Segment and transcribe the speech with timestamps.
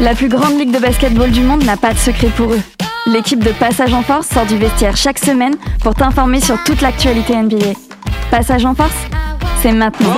[0.00, 2.77] La plus grande ligue de basketball du monde n'a pas de secret pour eux.
[3.08, 7.34] L'équipe de Passage en Force sort du vestiaire chaque semaine pour t'informer sur toute l'actualité
[7.36, 7.72] NBA.
[8.30, 8.94] Passage en Force,
[9.62, 10.14] c'est maintenant.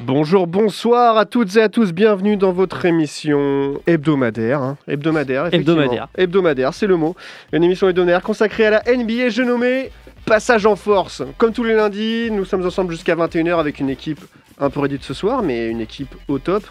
[0.00, 4.60] Bonjour, bonsoir à toutes et à tous, bienvenue dans votre émission hebdomadaire.
[4.62, 4.76] hein.
[4.86, 5.80] Hebdomadaire, effectivement.
[5.80, 6.08] Hebdomadaire.
[6.16, 7.16] Hebdomadaire, c'est le mot.
[7.52, 9.90] Une émission hebdomadaire consacrée à la NBA, je nommais
[10.26, 11.22] Passage en Force.
[11.38, 14.20] Comme tous les lundis, nous sommes ensemble jusqu'à 21h avec une équipe
[14.58, 16.62] un peu réduite ce soir, mais une équipe au top.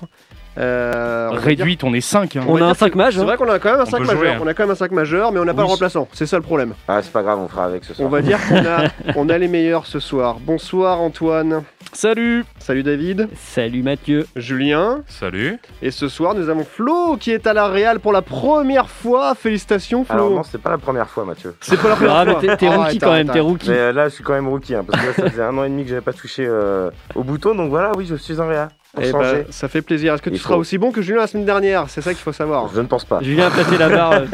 [0.57, 2.37] Euh, on dire- Réduite, on est 5.
[2.47, 3.13] On va a un dire 5 match.
[3.15, 3.23] C'est hein.
[3.25, 4.17] vrai qu'on a quand même un On 5 peut majeur.
[4.19, 4.39] jouer, hein.
[4.41, 6.07] On a quand même un 5 majeur, mais on n'a pas le remplaçant.
[6.13, 6.73] C'est ça le problème.
[6.87, 8.07] Ah, c'est pas grave, on fera avec ce soir.
[8.07, 8.83] On va dire qu'on a,
[9.15, 10.37] on a les meilleurs ce soir.
[10.39, 11.63] Bonsoir Antoine.
[11.93, 13.29] Salut Salut David.
[13.35, 14.25] Salut Mathieu.
[14.35, 15.01] Julien.
[15.07, 18.89] Salut Et ce soir, nous avons Flo qui est à la Real pour la première
[18.89, 19.33] fois.
[19.35, 20.35] Félicitations Alors Flo.
[20.37, 21.55] non, c'est pas la première fois, Mathieu.
[21.61, 22.39] C'est pas la première Ah, fois.
[22.41, 23.69] mais t'es- t'es Arrête, rookie quand même, t'es rookie.
[23.69, 25.57] Mais euh, là, je suis quand même rookie, hein, parce que là, ça faisait un
[25.57, 28.39] an et demi que j'avais pas touché euh, au bouton, donc voilà, oui, je suis
[28.41, 28.69] en réa.
[29.01, 30.13] Eh ben, ça fait plaisir.
[30.13, 30.59] Est-ce que tu Il seras faut.
[30.61, 31.85] aussi bon que Julien la semaine dernière?
[31.89, 32.69] C'est ça qu'il faut savoir.
[32.73, 33.21] Je ne pense pas.
[33.21, 34.11] Julien a placé la barre.
[34.13, 34.25] euh,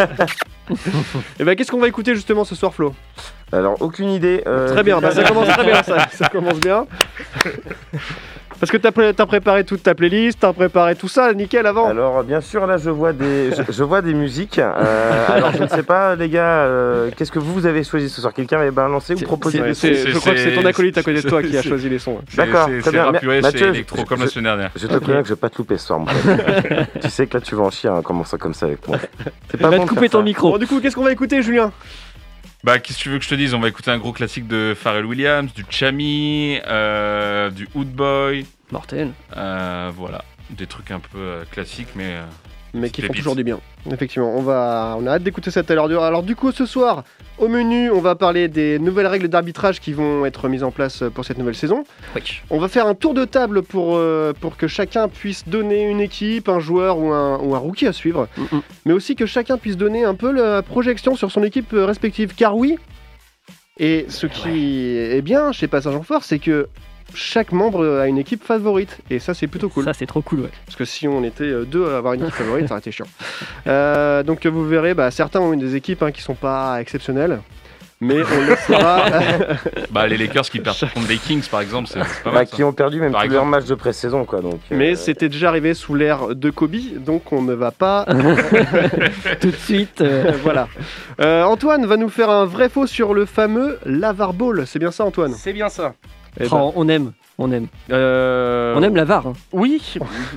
[1.40, 2.94] Et ben, qu'est-ce qu'on va écouter justement ce soir, Flo?
[3.52, 4.44] Alors, aucune idée.
[4.48, 5.00] euh, Très bien.
[5.02, 5.84] bah, ça commence très bien.
[5.84, 6.86] Ça, ça commence bien.
[8.62, 11.88] Parce que t'as pré- t'as préparé toute ta playlist, t'as préparé tout ça, nickel avant.
[11.90, 14.60] Alors, bien sûr, là, je vois des, je, je vois des musiques.
[14.60, 18.08] Euh, alors, je ne sais pas, les gars, euh, qu'est-ce que vous, vous avez choisi
[18.08, 18.32] ce soir?
[18.34, 19.88] Quelqu'un avait balancé ou proposé des sons?
[19.88, 22.20] je crois que c'est ton acolyte à côté de toi qui a choisi les sons.
[22.38, 23.12] D'accord, C'est- très bien.
[23.42, 24.70] Mathieu, électro je- comme je- la semaine dernière.
[24.76, 26.00] Je te préviens que je vais pas te louper ce soir.
[26.00, 26.06] mon
[27.02, 28.98] tu sais que là, tu vas en chier en commençant comme ça avec moi.
[29.50, 30.52] C'est Il va bon te de couper ton micro.
[30.52, 31.72] Bon, du coup, qu'est-ce qu'on va écouter, Julien?
[32.64, 33.54] Bah, qu'est-ce que tu veux que je te dise?
[33.56, 38.46] On va écouter un gros classique de Pharrell Williams, du Chami, euh, du Hood Boy,
[38.72, 39.12] Mortel.
[39.36, 40.24] euh, voilà.
[40.52, 42.18] Des trucs un peu euh, classiques, mais.
[42.74, 43.60] Euh, mais qui font toujours du bien.
[43.92, 46.04] Effectivement, on va, on a hâte d'écouter ça tout à l'heure.
[46.04, 47.04] Alors du coup, ce soir,
[47.38, 51.04] au menu, on va parler des nouvelles règles d'arbitrage qui vont être mises en place
[51.14, 51.84] pour cette nouvelle saison.
[52.16, 52.42] Oui.
[52.50, 56.02] On va faire un tour de table pour, euh, pour que chacun puisse donner une
[56.02, 59.58] équipe, un joueur ou un, ou un rookie à suivre, Mm, mais aussi que chacun
[59.58, 62.34] puisse donner un peu la projection sur son équipe euh, respective.
[62.36, 62.78] Car oui,
[63.80, 66.68] et ce qui est bien chez Passage en Force, c'est que
[67.16, 69.86] chaque membre a une équipe favorite, et ça c'est plutôt cool.
[69.86, 70.50] Ça, c'est trop cool, ouais.
[70.66, 72.92] Parce que si on était euh, deux à avoir une équipe favorite, ça aurait été
[72.92, 73.08] chiant.
[73.68, 77.40] Euh, donc vous verrez, bah, certains ont des équipes hein, qui sont pas exceptionnelles.
[78.04, 79.06] Mais on laissera.
[79.92, 82.48] Bah, les Lakers qui perdent contre les Kings, par exemple, c'est pas Bah, mal.
[82.48, 82.56] ça.
[82.56, 83.52] qui ont perdu même Par tous leurs exemple.
[83.52, 84.42] matchs de pré-saison, quoi.
[84.42, 88.08] Donc, euh, mais c'était déjà arrivé sous l'ère de Kobe, donc on ne va pas.
[89.40, 90.02] Tout de suite.
[90.02, 90.68] euh, voilà.
[91.20, 94.66] Euh, Antoine va nous faire un vrai faux sur le fameux Lavar Ball.
[94.66, 95.34] C'est bien ça, Antoine?
[95.38, 95.94] C'est bien ça.
[96.40, 97.12] Eh ben, oh, on aime.
[97.38, 97.68] On aime.
[97.92, 99.28] Euh, On aime la VAR.
[99.28, 99.34] hein.
[99.52, 99.82] Oui,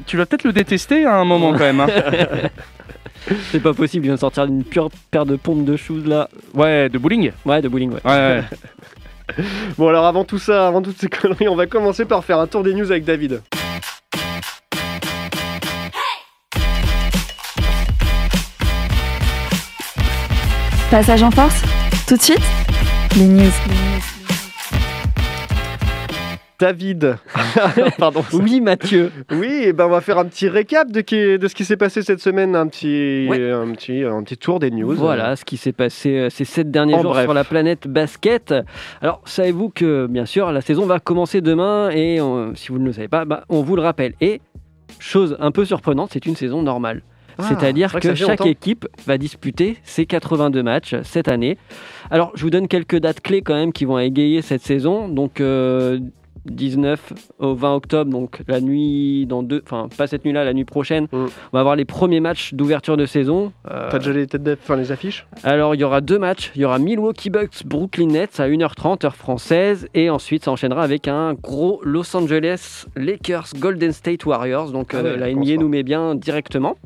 [0.07, 1.81] tu vas peut-être le détester à un moment quand même.
[1.81, 1.87] hein.
[3.53, 6.29] C'est pas possible, il vient de sortir une pure paire de pompes de shoes là.
[6.55, 8.01] Ouais, de bowling Ouais, de bowling, ouais.
[8.05, 8.45] Ouais, ouais.
[9.79, 12.47] Bon, alors avant tout ça, avant toutes ces conneries, on va commencer par faire un
[12.47, 13.41] tour des news avec David.
[20.91, 21.63] Passage en Force,
[22.07, 22.41] tout de suite,
[23.17, 23.51] les news.
[26.65, 27.17] David.
[27.99, 28.25] Pardon.
[28.33, 29.13] Oui, Mathieu.
[29.31, 31.77] Oui, et ben on va faire un petit récap de, qui- de ce qui s'est
[31.77, 33.51] passé cette semaine, un petit, Ouais.
[33.51, 34.95] un petit, un petit tour des news.
[34.95, 37.25] Voilà ce qui s'est passé euh, ces sept derniers En jours bref.
[37.25, 38.55] sur la planète basket.
[39.03, 42.87] Alors, savez-vous que, bien sûr, la saison va commencer demain et euh, si vous ne
[42.87, 44.15] le savez pas, bah, on vous le rappelle.
[44.23, 44.41] Et,
[44.99, 47.03] chose un peu surprenante, c'est une saison normale.
[47.37, 48.45] Ah, C'est-à-dire que, chaque longtemps.
[48.51, 51.59] équipe va disputer ses 82 matchs cette année.
[52.11, 55.09] Alors, je vous donne quelques dates clés quand même qui vont égayer cette saison.
[55.09, 55.99] Donc, euh,
[56.47, 60.65] 19 au 20 octobre, donc la nuit dans deux, enfin pas cette nuit-là, la nuit
[60.65, 61.17] prochaine, Mm.
[61.27, 63.53] on va avoir les premiers matchs d'ouverture de saison.
[63.71, 65.27] Euh, T'as déjà les têtes enfin les affiches?
[65.43, 66.53] Alors, il y aura deux matchs.
[66.55, 69.89] Il y aura Milwaukee Bucks, Brooklyn Nets à 1h30, heure française.
[69.95, 74.71] Et ensuite, ça enchaînera avec un gros Los Angeles Lakers Golden State Warriors.
[74.71, 76.77] Donc, Ah euh, la NBA nous met bien directement.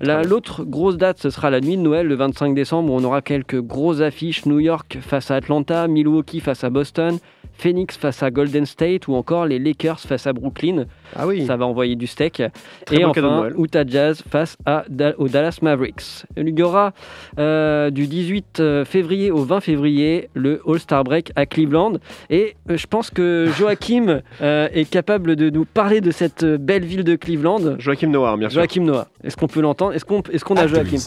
[0.00, 0.24] La- Ouais.
[0.26, 3.22] L'autre grosse date, ce sera la nuit de Noël, le 25 décembre, où on aura
[3.22, 4.46] quelques grosses affiches.
[4.46, 7.18] New York face à Atlanta, Milwaukee face à Boston,
[7.52, 10.84] Phoenix face à Golden State, ou encore les Lakers face à Brooklyn.
[11.14, 11.46] Ah oui.
[11.46, 12.42] Ça va envoyer du steak.
[12.84, 14.84] Très et bon enfin, Utah Jazz face à,
[15.18, 16.26] aux Dallas Mavericks.
[16.36, 16.92] Il y aura
[17.38, 21.94] euh, du 18 euh, février au 20 février le All-Star Break à Cleveland.
[22.30, 27.04] Et euh, je pense que Joachim est capable de nous parler de cette belle ville
[27.04, 27.78] de Cleveland.
[27.78, 28.60] Joachim Noah, bien sûr.
[28.60, 29.08] Joachim Noah.
[29.22, 29.94] Est-ce qu'on peut l'entendre?
[29.94, 30.98] Est-ce qu'on est qu'on a Joachim?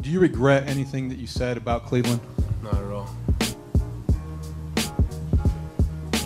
[0.00, 2.20] Do you regret anything that you said about Cleveland?
[2.62, 3.06] Not at all.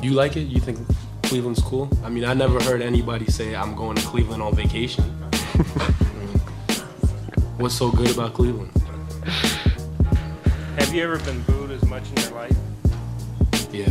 [0.03, 0.49] You like it?
[0.49, 0.79] You think
[1.27, 1.91] Cleveland's cool?
[2.05, 5.03] I mean, I never heard anybody say I'm going to Cleveland on vacation.
[7.59, 8.71] What's so good about Cleveland?
[10.79, 12.57] Have you ever been booed as much in your life?
[13.73, 13.89] Yeah.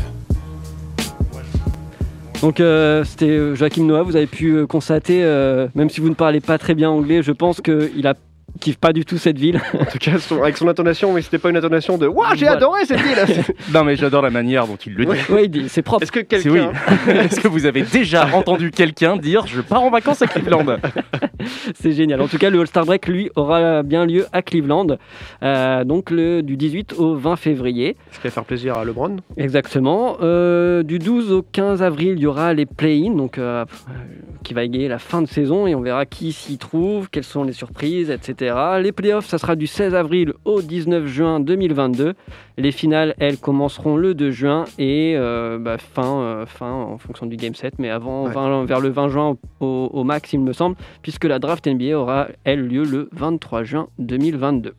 [2.42, 6.10] Donc euh, c'était euh, Joachim Noah, vous avez pu euh, constater, euh, même si vous
[6.10, 8.14] ne parlez pas très bien anglais, je pense qu'il a
[8.60, 9.60] kiffe pas du tout cette ville.
[9.80, 12.46] En tout cas, son- avec son intonation, mais c'était pas une intonation de Waouh, j'ai
[12.46, 12.58] Voilà.
[12.58, 13.18] adoré cette ville
[13.74, 15.12] Non, mais j'adore la manière dont il le dit.
[15.30, 16.04] Oui, c'est propre.
[16.04, 16.72] Est-ce que C'est quelqu'un.
[17.08, 17.14] oui.
[17.14, 20.66] Est-ce que vous avez déjà entendu quelqu'un dire je pars en vacances à Cleveland?
[21.76, 22.22] C'est génial.
[22.22, 24.98] En tout cas, le All-Star Break, lui, aura bien lieu à Cleveland,
[25.44, 27.96] euh, donc le, du 18 au 20 février.
[28.12, 29.18] Ce qui va faire plaisir à LeBron.
[29.38, 30.18] Exactement.
[30.22, 33.66] Euh, du 12 au 15 avril, il y aura les play-in, donc euh,
[34.44, 37.44] qui va égayer la fin de saison et on verra qui s'y trouve, quelles sont
[37.44, 38.45] les surprises, etc.
[38.82, 42.14] Les playoffs, ça sera du 16 avril au 19 juin 2022.
[42.58, 47.26] Les finales, elles, commenceront le 2 juin et euh, bah, fin, euh, fin en fonction
[47.26, 48.34] du game set, mais avant, Ouais.
[48.34, 51.98] 20 vers le 20 juin au, au max, il me semble, puisque la draft NBA
[51.98, 54.74] aura, elle, lieu le 23 juin 2022.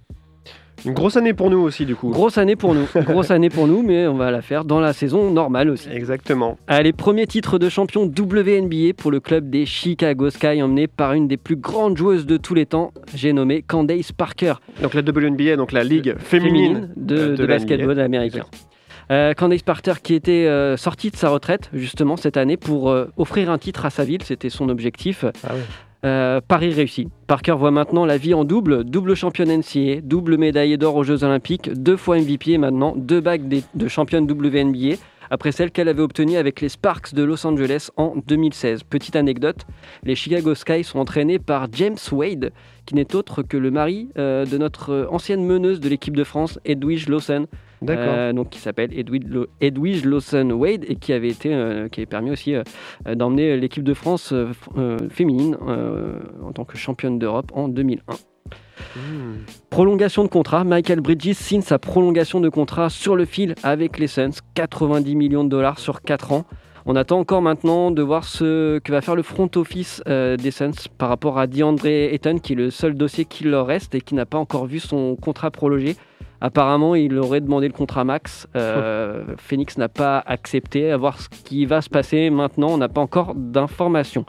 [0.84, 2.11] Une grosse année pour nous aussi, du coup.
[2.11, 4.93] Grosse année pour nous, grosse année pour nous, mais on va la faire dans la
[4.93, 5.88] saison normale aussi.
[5.90, 6.58] Exactement.
[6.67, 11.28] Allez, premier titre de champion WNBA pour le club des Chicago Sky, emmené par une
[11.28, 15.56] des plus grandes joueuses de tous les temps, j'ai nommé Candace Parker, Donc la WNBA,
[15.56, 18.44] donc la ligue féminine, de, euh, de la basketball américain.
[19.11, 23.06] Euh, Candace Parker qui était euh, sortie de sa retraite justement cette année pour euh,
[23.17, 25.25] offrir un titre à sa ville, c'était son objectif.
[25.44, 25.52] Ah.
[26.06, 27.08] Euh, Paris réussi.
[27.26, 31.25] Parker voit maintenant la vie en double, double championne NCAA, double médaillée d'or aux Jeux
[31.25, 34.99] Olympiques, deux fois MVP et maintenant deux bagues de championne WNBA,
[35.31, 38.85] après celle qu'elle avait obtenue avec les Sparks de Los Angeles en 2016.
[38.85, 39.67] Petite anecdote,
[40.05, 42.52] les Chicago Sky sont entraînés par James Wade,
[42.85, 46.61] qui n'est autre que le mari euh, de notre ancienne meneuse de l'équipe de France,
[46.64, 47.49] Edwige Lawson.
[47.88, 48.90] Euh, donc qui s'appelle
[49.61, 52.62] Edwige, Lawson Wade et qui avait été, euh, qui avait permis aussi euh,
[53.14, 54.32] d'emmener l'équipe de France
[55.11, 55.56] féminine
[56.43, 58.14] en tant que championne d'Europe en 2001.
[58.94, 59.44] Hmm.
[59.70, 64.06] Prolongation de contrat, Michael Bridges signe sa prolongation de contrat sur le fil avec les
[64.06, 66.44] Suns, 90 millions de dollars sur 4 ans.
[66.88, 70.52] On attend encore maintenant de voir ce que va faire le front office euh, des
[70.52, 74.00] Suns par rapport à DeAndre Ayton, qui est le seul dossier qui leur reste et
[74.00, 75.96] qui n'a pas encore vu son contrat prolongé.
[76.41, 78.47] Apparemment, il aurait demandé le contrat max.
[78.56, 80.91] Euh, Phoenix n'a pas accepté.
[80.91, 82.69] À voir ce qui va se passer maintenant.
[82.69, 84.27] On n'a pas encore d'informations.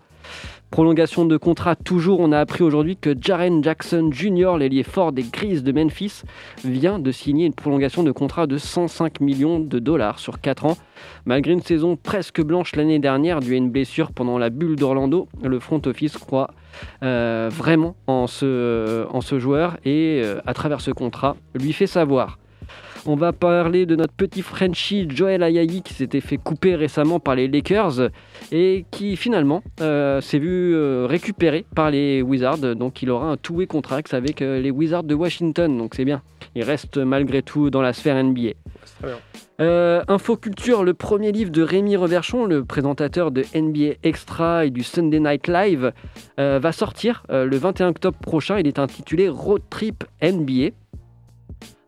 [0.70, 5.24] Prolongation de contrat toujours, on a appris aujourd'hui que Jaren Jackson Jr., l'ailier fort des
[5.24, 6.24] Grises de Memphis,
[6.66, 10.78] vient de signer une prolongation de contrat de 105 millions de dollars sur 4 ans.
[11.26, 15.30] Malgré une saison presque blanche l'année dernière due à une blessure pendant la bulle d'Orlando,
[15.42, 16.50] le front office croit
[17.04, 21.88] euh, vraiment en ce, en ce joueur et euh, à travers ce contrat lui fait
[21.88, 22.38] savoir.
[23.10, 27.36] On va parler de notre petit Frenchie Joel Ayayi qui s'était fait couper récemment par
[27.36, 28.10] les Lakers
[28.52, 32.76] et qui finalement euh, s'est vu euh, récupéré par les Wizards.
[32.76, 35.78] Donc il aura un two-way contract avec euh, les Wizards de Washington.
[35.78, 36.22] Donc c'est bien.
[36.54, 38.52] Il reste malgré tout dans la sphère NBA.
[39.60, 44.70] Euh, Info Culture, le premier livre de Rémi Reverchon, le présentateur de NBA Extra et
[44.70, 45.94] du Sunday Night Live,
[46.40, 48.60] euh, va sortir euh, le 21 octobre prochain.
[48.60, 50.76] Il est intitulé Road Trip NBA.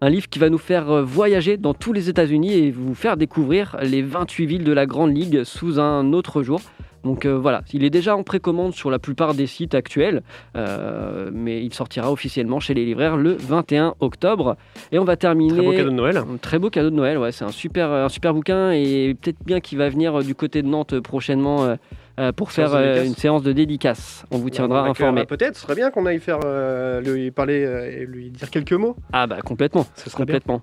[0.01, 3.17] Un livre qui va nous faire euh, voyager dans tous les États-Unis et vous faire
[3.17, 6.61] découvrir les 28 villes de la Grande Ligue sous un autre jour.
[7.03, 10.21] Donc euh, voilà, il est déjà en précommande sur la plupart des sites actuels,
[10.55, 14.57] euh, mais il sortira officiellement chez les libraires le 21 octobre.
[14.91, 15.53] Et on va terminer.
[15.53, 16.17] Très beau cadeau de Noël.
[16.17, 19.37] Un très beau cadeau de Noël, ouais, c'est un super, un super bouquin et peut-être
[19.45, 21.75] bien qu'il va venir euh, du côté de Nantes euh, prochainement
[22.19, 24.25] euh, pour faire euh, une séance de dédicace.
[24.29, 25.25] On vous tiendra informé.
[25.25, 27.61] Peut-être, ce serait bien qu'on aille faire euh, lui parler
[27.97, 28.97] et lui dire quelques mots.
[29.13, 30.61] Ah bah complètement, Ce serait complètement.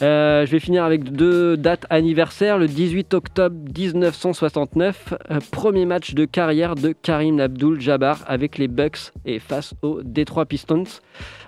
[0.00, 2.58] Je vais finir avec deux dates anniversaires.
[2.58, 9.12] Le 18 octobre 1969, euh, premier match de carrière de Karim Abdul-Jabbar avec les Bucks
[9.24, 10.84] et face aux Detroit Pistons.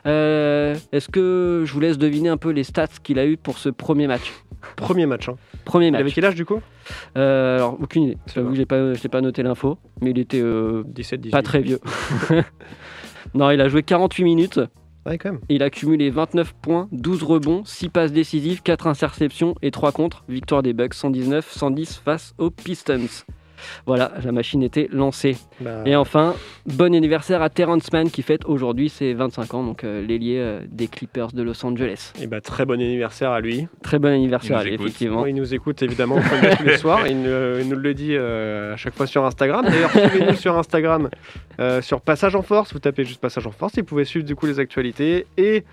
[0.07, 3.59] Euh, Est-ce que je vous laisse deviner un peu les stats qu'il a eu pour
[3.59, 4.33] ce premier match
[4.77, 5.29] Premier match.
[5.29, 5.37] hein.
[5.65, 6.01] Premier Il match.
[6.01, 6.61] avait quel âge du coup?
[7.17, 8.17] Euh, alors, aucune idée.
[8.67, 11.33] Pas, je n'ai pas noté l'info, mais il était euh, 17, 18.
[11.33, 11.81] pas très vieux.
[13.35, 14.61] non, il a joué 48 minutes.
[15.05, 15.41] Ouais, quand même.
[15.49, 20.25] Il a cumulé 29 points, 12 rebonds, 6 passes décisives, 4 interceptions et 3 contre.
[20.29, 23.01] Victoire des Bucks 119-110 face aux Pistons.
[23.87, 25.37] Voilà, la machine était lancée.
[25.61, 26.35] Bah, Et enfin,
[26.67, 30.61] bon anniversaire à Terrence Mann qui fête aujourd'hui ses 25 ans, donc euh, l'ailier euh,
[30.69, 32.13] des Clippers de Los Angeles.
[32.21, 33.67] et bah, très bon anniversaire à lui.
[33.83, 34.87] Très bon anniversaire à lui, écoute.
[34.87, 35.27] effectivement.
[35.27, 37.07] Il nous écoute évidemment comme tous les soirs.
[37.09, 39.65] Il, nous- il nous le dit euh, à chaque fois sur Instagram.
[39.67, 41.09] D'ailleurs, suivez-nous sur Instagram
[41.61, 42.73] euh, sur Passage en Force.
[42.73, 45.65] Vous tapez juste Passage en Force et vous pouvez suivre du coup les actualités et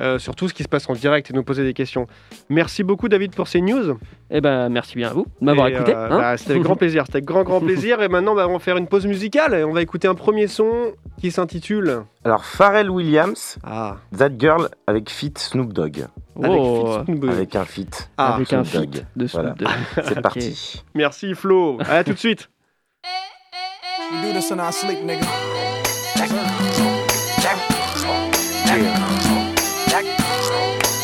[0.00, 2.06] euh, surtout ce qui se passe en direct et nous poser des questions.
[2.48, 3.96] Merci beaucoup David pour ces news.
[4.32, 5.92] Eh ben, merci bien à vous de m'avoir écouté.
[5.94, 6.18] euh, hein.
[6.18, 7.02] bah, C'était avec grand plaisir.
[7.06, 8.00] C'était avec grand grand plaisir.
[8.02, 10.46] Et maintenant, bah, on va faire une pause musicale et on va écouter un premier
[10.46, 12.02] son qui s'intitule.
[12.24, 13.96] Alors, Pharrell Williams, Ah.
[14.16, 16.06] That Girl avec Fit Snoop Dogg.
[16.42, 17.30] Avec Oh, Fit Snoop Dogg.
[17.30, 18.10] Avec un feat.
[18.18, 18.94] Ah, avec un Snoop Dogg.
[18.94, 19.54] feat de Snoop Voilà.
[19.58, 20.04] Dogg.
[20.08, 20.82] C'est parti.
[20.94, 21.78] Merci Flo.
[21.88, 22.48] À tout de suite.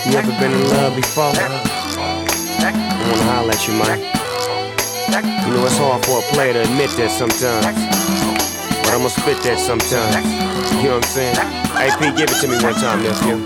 [0.07, 1.33] You ever been in love before?
[3.07, 3.99] I wanna holler at you, man.
[5.47, 7.79] You know it's hard for a player to admit that sometimes,
[8.83, 10.27] but I'ma spit that sometimes.
[10.83, 11.37] You know what I'm saying?
[11.79, 13.39] Hey, P, give it to me one time, nephew.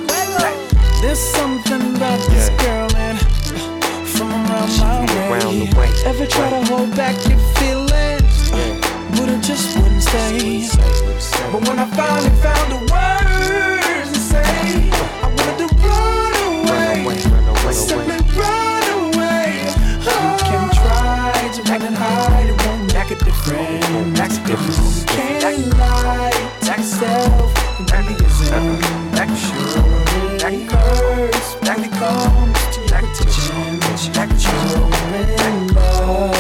[1.05, 3.21] There's something about this girl and
[4.09, 5.67] from around my From around way.
[5.69, 5.90] the way.
[6.09, 8.50] Ever try to hold back your feelings,
[9.12, 10.64] but it just wouldn't stay.
[11.52, 14.88] But when I finally found the words to say,
[15.21, 16.33] I wanted to run
[16.64, 17.21] away,
[17.73, 18.80] simply run away.
[20.00, 20.16] You
[20.49, 25.00] can try to run and hide, it won't make a difference.
[25.00, 27.49] You can't lie to yourself,
[27.92, 28.80] really isn't.
[29.37, 31.49] Sure, it hurts.
[31.62, 32.59] When it comes.
[32.71, 33.57] To attention.
[35.47, 36.33] In love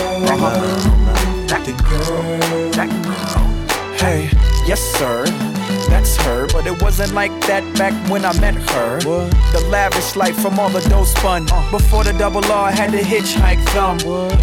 [1.50, 2.32] with the girl.
[3.96, 4.20] Hey,
[4.66, 5.18] yes sir,
[5.88, 9.00] that's her, but it wasn't like that back when I met her.
[9.00, 11.46] The lavish life from all the dough spun.
[11.70, 13.98] Before the double R, I had to hitchhike thumb.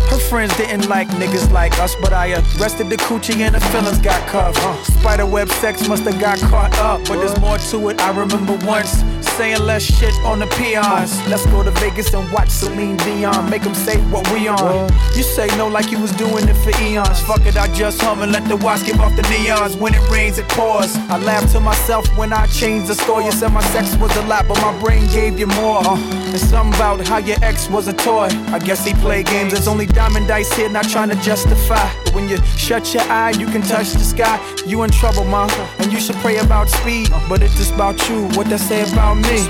[0.10, 4.00] Her friends didn't like niggas like us, but I arrested the coochie and the feelings
[4.00, 4.60] got cuffed.
[5.00, 8.00] Spiderweb sex must have got caught up, but there's more to it.
[8.02, 9.04] I remember once
[9.38, 11.16] saying less shit on the peons.
[11.28, 14.90] Let's go to Vegas and watch Celine Dion, make them say what we on.
[15.16, 17.20] You say no like you was doing it for eons.
[17.22, 19.78] Fuck it, I just hum and let the watch give off the neons.
[19.80, 20.96] When it rains, it pours.
[21.10, 23.26] I laugh to myself when I changed the story.
[23.26, 25.80] You said my sex was a lot, but my brain gave you more.
[25.86, 28.28] Uh, and something about how your ex was a toy.
[28.48, 29.54] I guess he played games.
[29.54, 31.90] There's only diamond dice here, not trying to justify.
[32.04, 34.40] But when you shut your eye, you can touch the sky.
[34.66, 35.48] You in trouble, ma.
[35.80, 37.10] And you should pray about speed.
[37.30, 38.28] But it's just about you.
[38.36, 39.48] What they say about me.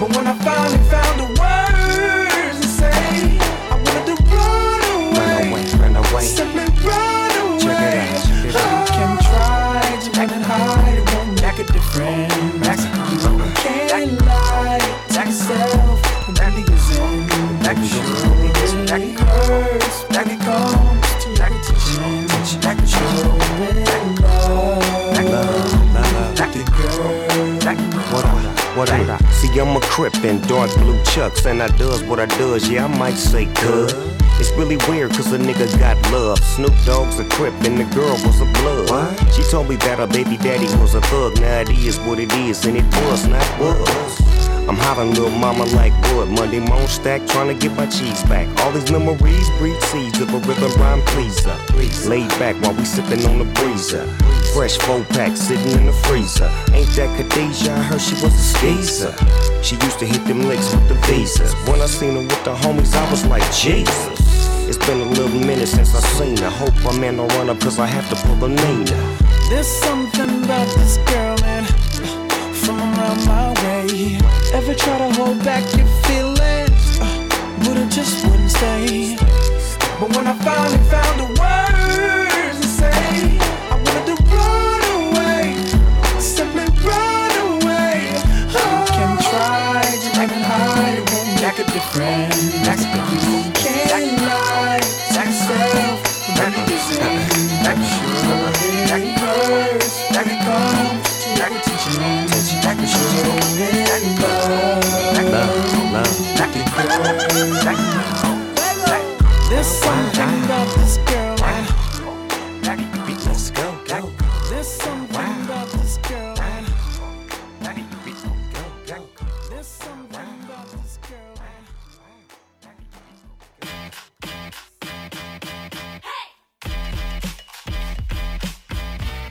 [0.00, 1.57] But when I finally found a words
[10.18, 12.34] try to run and hide, it won't make a difference.
[12.34, 13.38] You
[13.88, 15.98] can't lie to yourself,
[16.28, 17.28] it really isn't.
[17.86, 20.87] Sure, it hurts when it comes to your
[28.78, 29.20] What up?
[29.32, 32.70] See, I'm a crip in dark blue chucks, and I does what I does.
[32.70, 33.90] Yeah, I might say good.
[34.38, 36.38] It's really weird cause a nigga got love.
[36.38, 39.18] Snoop Dogg's a crip and the girl was a blood.
[39.32, 41.40] She told me that her baby daddy was a thug.
[41.40, 44.57] Now it is what it is, and it was not was.
[44.68, 46.28] I'm hollering little mama like wood.
[46.28, 48.46] Monday morning stack, trying to get my cheese back.
[48.60, 51.56] All these memories breed seeds of a rhythm rhyme pleaser.
[52.06, 54.04] Laid back while we sipping on the breezer.
[54.52, 56.50] Fresh four pack sitting in the freezer.
[56.74, 57.72] Ain't that Khadijah?
[57.72, 59.14] I heard she was a skeezer.
[59.62, 61.54] She used to hit them licks with the visas.
[61.66, 64.18] When I seen her with the homies, I was like, Jesus.
[64.68, 66.50] It's been a little minute since I seen her.
[66.50, 69.16] Hope I'm in no run up cause I have to pull a Nina.
[69.48, 71.66] There's something about this girl and
[72.64, 74.18] from around my way.
[74.52, 77.26] Ever try to hold back your feelings, uh,
[77.76, 79.16] it just wouldn't stay.
[80.00, 83.38] But when I finally found the words to say,
[83.72, 85.42] I wanted to run away,
[86.18, 87.94] simply run away.
[88.54, 93.57] You can try to and hide, it won't make a difference.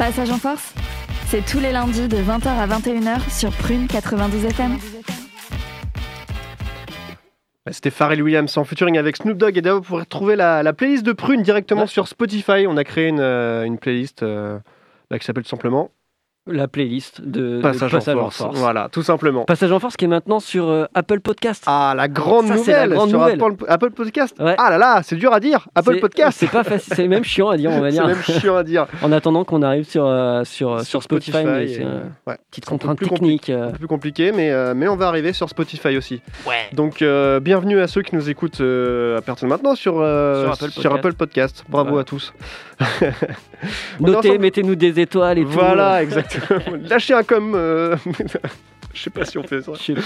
[0.08, 0.74] Passage en force,
[1.26, 4.78] c'est tous les lundis de 20h à 21h sur Prune 92 FM.
[7.72, 10.72] C'était Pharrell Williams en featuring avec Snoop Dogg et d'ailleurs vous pourrez retrouver la, la
[10.72, 12.68] playlist de Prune directement sur Spotify.
[12.70, 14.58] On a créé une, euh, une playlist euh,
[15.12, 15.92] là, qui s'appelle tout simplement
[16.50, 18.00] La playlist de de Passage, en,
[18.30, 18.44] force.
[18.54, 19.46] Voilà, tout simplement.
[19.46, 21.64] Passage en force qui est maintenant sur euh, Apple Podcast.
[21.68, 23.42] Ah, la grande Ça, c'est la nouvelle grande sur nouvelle.
[23.42, 24.36] Apple, Apple Podcast.
[24.40, 24.56] Ouais.
[24.58, 25.68] Ah là là, c'est dur à dire.
[25.76, 26.38] Apple C'est- Podcast.
[26.40, 28.08] C'est pas facile, c'est même chiant à dire, on va C'est dire.
[28.08, 28.86] même chiant à dire.
[29.04, 32.38] En attendant qu'on arrive sur, euh, sur, sur, Sur Spotify, Spotify, c'est euh, ouais.
[32.50, 33.50] petite C'est contrainte plus technique.
[33.50, 33.68] euh.
[33.68, 36.22] un peu plus compliqué, mais, euh, mais on va arriver sur Spotify aussi.
[36.74, 40.44] Donc, euh, bienvenue à ceux qui nous écoutent euh, à partir de maintenant sur, euh,
[40.44, 40.96] Sur Apple sur Podcast.
[41.06, 41.64] Apple Podcast.
[41.70, 42.34] Bravo à tous.
[44.00, 45.50] Notez, mettez-nous des étoiles et tout.
[45.50, 46.37] Voilà, exactement.
[46.90, 47.54] Lâchez un com.
[47.56, 47.96] euh,
[48.94, 49.74] Je sais pas si on fait ça.
[49.76, 50.02] Je sais pas.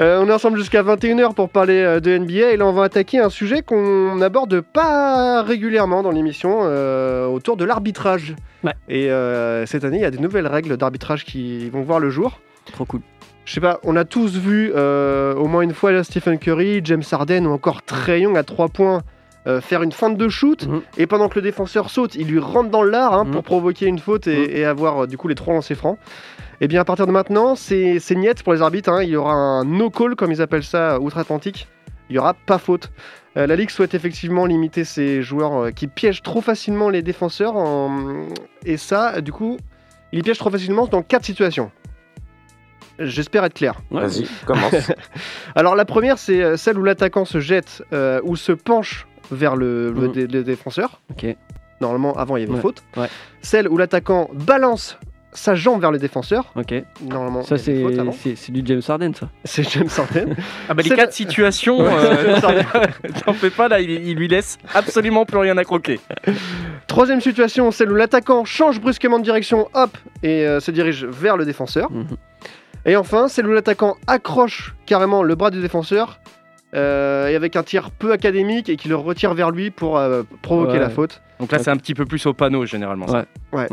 [0.00, 2.84] Euh, on est ensemble jusqu'à 21h pour parler euh, de NBA et là on va
[2.84, 8.36] attaquer un sujet qu'on n'aborde pas régulièrement dans l'émission euh, autour de l'arbitrage.
[8.62, 8.74] Ouais.
[8.88, 12.10] Et euh, cette année il y a des nouvelles règles d'arbitrage qui vont voir le
[12.10, 12.38] jour.
[12.72, 13.00] Trop cool.
[13.44, 17.02] Je sais pas, on a tous vu au moins une fois là, Stephen Curry, James
[17.10, 19.02] Harden ou encore Trey Young à 3 points
[19.46, 20.82] euh, faire une feinte de shoot Mhm.
[20.98, 23.30] et pendant que le défenseur saute, il lui rentre dans l'art hein, Mhm.
[23.32, 24.56] pour provoquer une faute et, Mhm.
[24.56, 25.98] et avoir euh, du coup les trois lancers francs.
[26.60, 28.88] Et bien à partir de maintenant, c'est c'est niet pour les arbitres.
[28.90, 29.02] hein.
[29.02, 31.66] Il y aura un no call comme ils appellent ça outre-Atlantique.
[32.08, 32.90] Il y aura pas faute.
[33.36, 37.56] Euh, la ligue souhaite effectivement limiter ces joueurs euh, qui piègent trop facilement les défenseurs
[37.56, 38.28] en-
[38.66, 39.56] et ça, du coup,
[40.12, 41.70] ils piègent trop facilement dans quatre situations.
[42.98, 43.74] J'espère être clair.
[43.90, 44.72] Vas-y, commence.
[45.56, 49.56] Alors la première, c'est euh, celle où l'attaquant se jette euh, ou se penche vers
[49.56, 50.12] le, le Mhm.
[50.12, 51.00] dé- le défenseur.
[51.10, 51.26] Ok.
[51.80, 52.60] Normalement, avant, il y avait Ouais.
[52.60, 52.82] faute.
[52.96, 53.08] Ouais.
[53.40, 54.98] Celle où l'attaquant balance
[55.34, 56.52] sa jambe vers le défenseur.
[56.56, 56.74] Ok.
[57.00, 57.72] Normalement, Ça, c'est
[58.50, 59.30] du James Harden, ça.
[59.44, 60.36] C'est James Harden.
[60.68, 62.38] Ah bah les C'est quatre le- situations, euh,
[63.24, 66.00] t'en fais pas là, il, il lui laisse absolument plus rien à croquer.
[66.86, 71.36] Troisième situation, celle où l'attaquant change brusquement de direction, hop, et euh, se dirige vers
[71.38, 71.90] le défenseur.
[71.90, 72.06] Mhm.
[72.84, 76.18] Et enfin, celle où l'attaquant accroche carrément le bras du défenseur.
[76.74, 80.22] Euh, et avec un tir peu académique et qui le retire vers lui pour euh,
[80.42, 80.78] provoquer Ouais.
[80.78, 81.20] la faute.
[81.40, 83.08] Donc là c'est un petit peu plus au panneau généralement.
[83.08, 83.24] ça.
[83.52, 83.66] Ouais.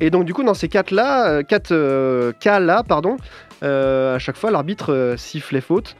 [0.00, 3.16] Et donc du coup dans ces quatre là, euh, quatre euh, cas là, pardon,
[3.64, 5.96] euh, à chaque fois l'arbitre euh, siffle les fautes.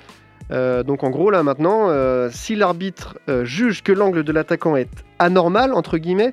[0.51, 4.77] Euh, donc en gros là maintenant, euh, si l'arbitre euh, juge que l'angle de l'attaquant
[4.77, 4.89] est
[5.19, 6.33] anormal entre guillemets,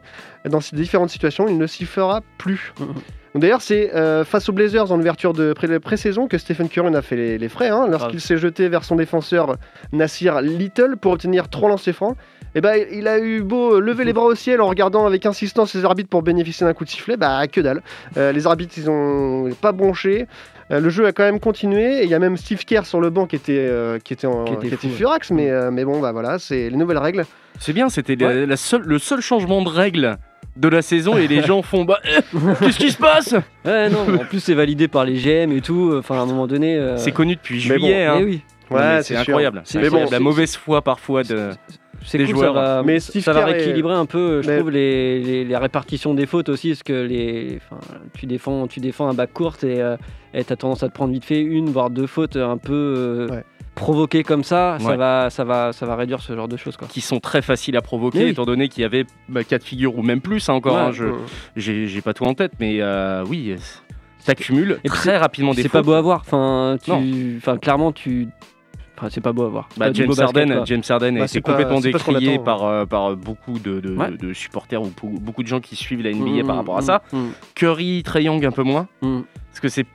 [0.50, 2.74] dans ces différentes situations, il ne sifflera plus.
[2.80, 2.94] Mhm.
[3.36, 3.92] D'ailleurs, c'est
[4.24, 7.50] face aux Blazers en ouverture de pré- pré-saison que Stephen Curry a fait les, les
[7.50, 9.58] frais, hein, lorsqu'il s'est jeté vers son défenseur
[9.92, 12.16] Nassir Little pour obtenir trois lancers francs.
[12.58, 15.76] Et ben, il a eu beau lever les bras au ciel en regardant avec insistance
[15.76, 17.82] les arbitres pour bénéficier d'un coup de sifflet, bah que dalle.
[18.16, 20.28] Les arbitres, ils ont pas bronché.
[20.72, 22.00] Euh, le jeu a quand même continué.
[22.00, 24.28] Et il y a même Steve Kerr sur le banc qui était, euh, qui était,
[24.28, 24.94] en, Qui était qui était fou, ouais.
[24.94, 27.26] furax, mais, euh, mais bon, bah voilà, c'est les nouvelles règles.
[27.60, 30.18] C'est bien, c'était la- la seule- le seul changement de règle
[30.58, 32.00] de la saison et les gens font bah
[32.60, 33.36] qu'est-ce qui se passe?
[33.66, 35.94] Ouais, non, en plus, c'est validé par les GM et tout.
[35.98, 36.78] Enfin, à un moment donné.
[36.78, 38.06] euh, C'est connu depuis mais bon, juillet.
[38.06, 38.18] hein.
[38.20, 38.42] eh oui.
[38.72, 39.62] Non, mais Ouais, c'est incroyable.
[39.66, 41.50] C'est- bon, la mauvaise foi parfois de.
[42.08, 42.54] C'est des cool, joueurs.
[42.56, 44.70] ça va, Mais ça- Steve ça va Kerr est- rééquilibrer un peu, je Mais- trouve,
[44.70, 47.80] les, les, les répartitions des fautes aussi, parce que les, enfin,
[48.16, 49.98] tu, défends, tu défends un bac court et euh,
[50.44, 53.28] tu as tendance à te prendre vite fait une, voire deux fautes un peu euh,
[53.30, 53.44] Ouais.
[53.76, 54.98] provoquées comme ça, ça, Ouais.
[54.98, 56.78] va, ça, va, ça va réduire ce genre de choses.
[56.78, 56.88] Quoi.
[56.88, 58.30] qui sont très faciles à provoquer, oui.
[58.32, 60.76] étant donné qu'il y avait bah, quatre figures ou même plus hein, encore.
[60.76, 60.82] Ouais.
[60.82, 60.92] hein,
[61.56, 63.56] je j'ai pas tout en tête, mais euh, oui,
[64.20, 67.58] ça cumule Et puis très rapidement des C'est pas beau à voir, enfin, tu, enfin,
[67.58, 68.28] clairement, tu.
[68.98, 69.68] Enfin, c'est pas beau à voir.
[69.74, 70.64] C'est Bah, James, beau basket, Harden, quoi.
[70.66, 72.44] James Harden Bah, pas- complètement qu'on décrié attend.
[72.44, 74.12] par, euh, par beaucoup de, de- Ouais.
[74.12, 76.86] de supporters ou beaucoup de gens qui suivent la NBA Mmh, par rapport à mmh,
[76.86, 77.02] ça.
[77.12, 77.18] mmh,
[77.56, 79.20] Curry, Trey Young un peu moins, mmh.
[79.50, 79.86] parce que c'est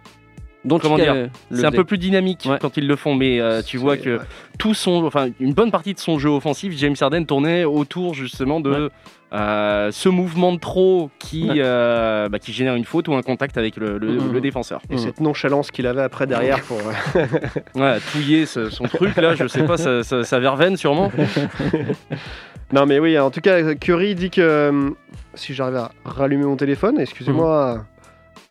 [0.64, 2.58] Donc, Comment dire, c'est un peu plus dynamique Ouais.
[2.60, 4.24] quand ils le font, mais euh, tu vois que ouais.
[4.58, 8.60] tout son, enfin une bonne partie de son jeu offensif, James Harden tournait autour justement
[8.60, 8.88] de Ouais.
[9.32, 11.54] euh, ce mouvement de trop qui, Ouais.
[11.60, 14.32] euh, bah, qui génère une faute ou un contact avec le, le- Mhm.
[14.32, 14.82] le défenseur.
[14.90, 16.76] Et cette nonchalance qu'il avait après derrière pour.
[17.74, 21.10] Ouais, touiller ce- son truc là, je sais pas, sa, sa- sa verveine sûrement.
[22.72, 24.92] Non mais oui, en tout cas, Curry dit que
[25.34, 27.84] si j'arrive à rallumer mon téléphone, excusez-moi,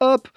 [0.02, 0.28] hop,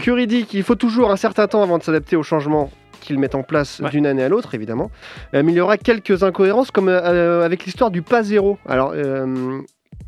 [0.00, 3.34] Curry dit qu'il faut toujours un certain temps avant de s'adapter aux changements qu'ils mettent
[3.34, 3.90] en place Ouais.
[3.90, 4.90] d'une année à l'autre, évidemment.
[5.34, 8.58] Euh, mais il y aura quelques incohérences, comme euh, avec l'histoire du pas zéro.
[8.68, 9.60] Alors, euh,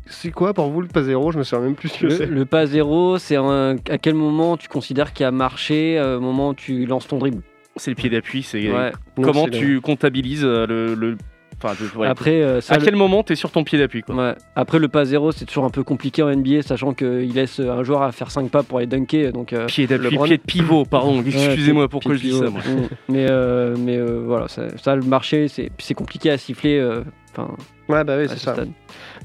[0.05, 1.31] c'est quoi pour vous le pas zéro?
[1.31, 2.25] Je me souviens même plus ce que Le, c'est.
[2.27, 6.49] le pas zéro, c'est à quel moment tu considères qu'il a marché, euh, au moment
[6.49, 7.41] où tu lances ton dribble?
[7.77, 8.91] C'est le pied d'appui, c'est Ouais.
[9.21, 10.93] comment tu comptabilises euh, le.
[10.93, 11.17] le-
[11.63, 12.07] Enfin, je- ouais.
[12.07, 14.15] Après, euh, ça, à le- quel moment t'es sur ton pied d'appui quoi.
[14.15, 14.35] Ouais.
[14.55, 17.83] Après, le pas zéro, c'est toujours un peu compliqué en NBA, sachant qu'il laisse un
[17.83, 19.31] joueur à faire 5 pas pour aller dunker.
[19.31, 21.21] Donc, euh, Pied d'appui, pied de pivot, pardon.
[21.25, 22.49] Excusez-moi pourquoi je dis ça.
[22.49, 22.59] Moi.
[22.61, 22.87] Mm.
[23.09, 26.79] Mais, euh, mais euh, voilà, ça, ça, le marché, c'est compliqué à siffler.
[27.35, 27.49] Enfin,
[27.89, 28.53] Ouais, bah oui, c'est ce ça.
[28.53, 28.69] stade.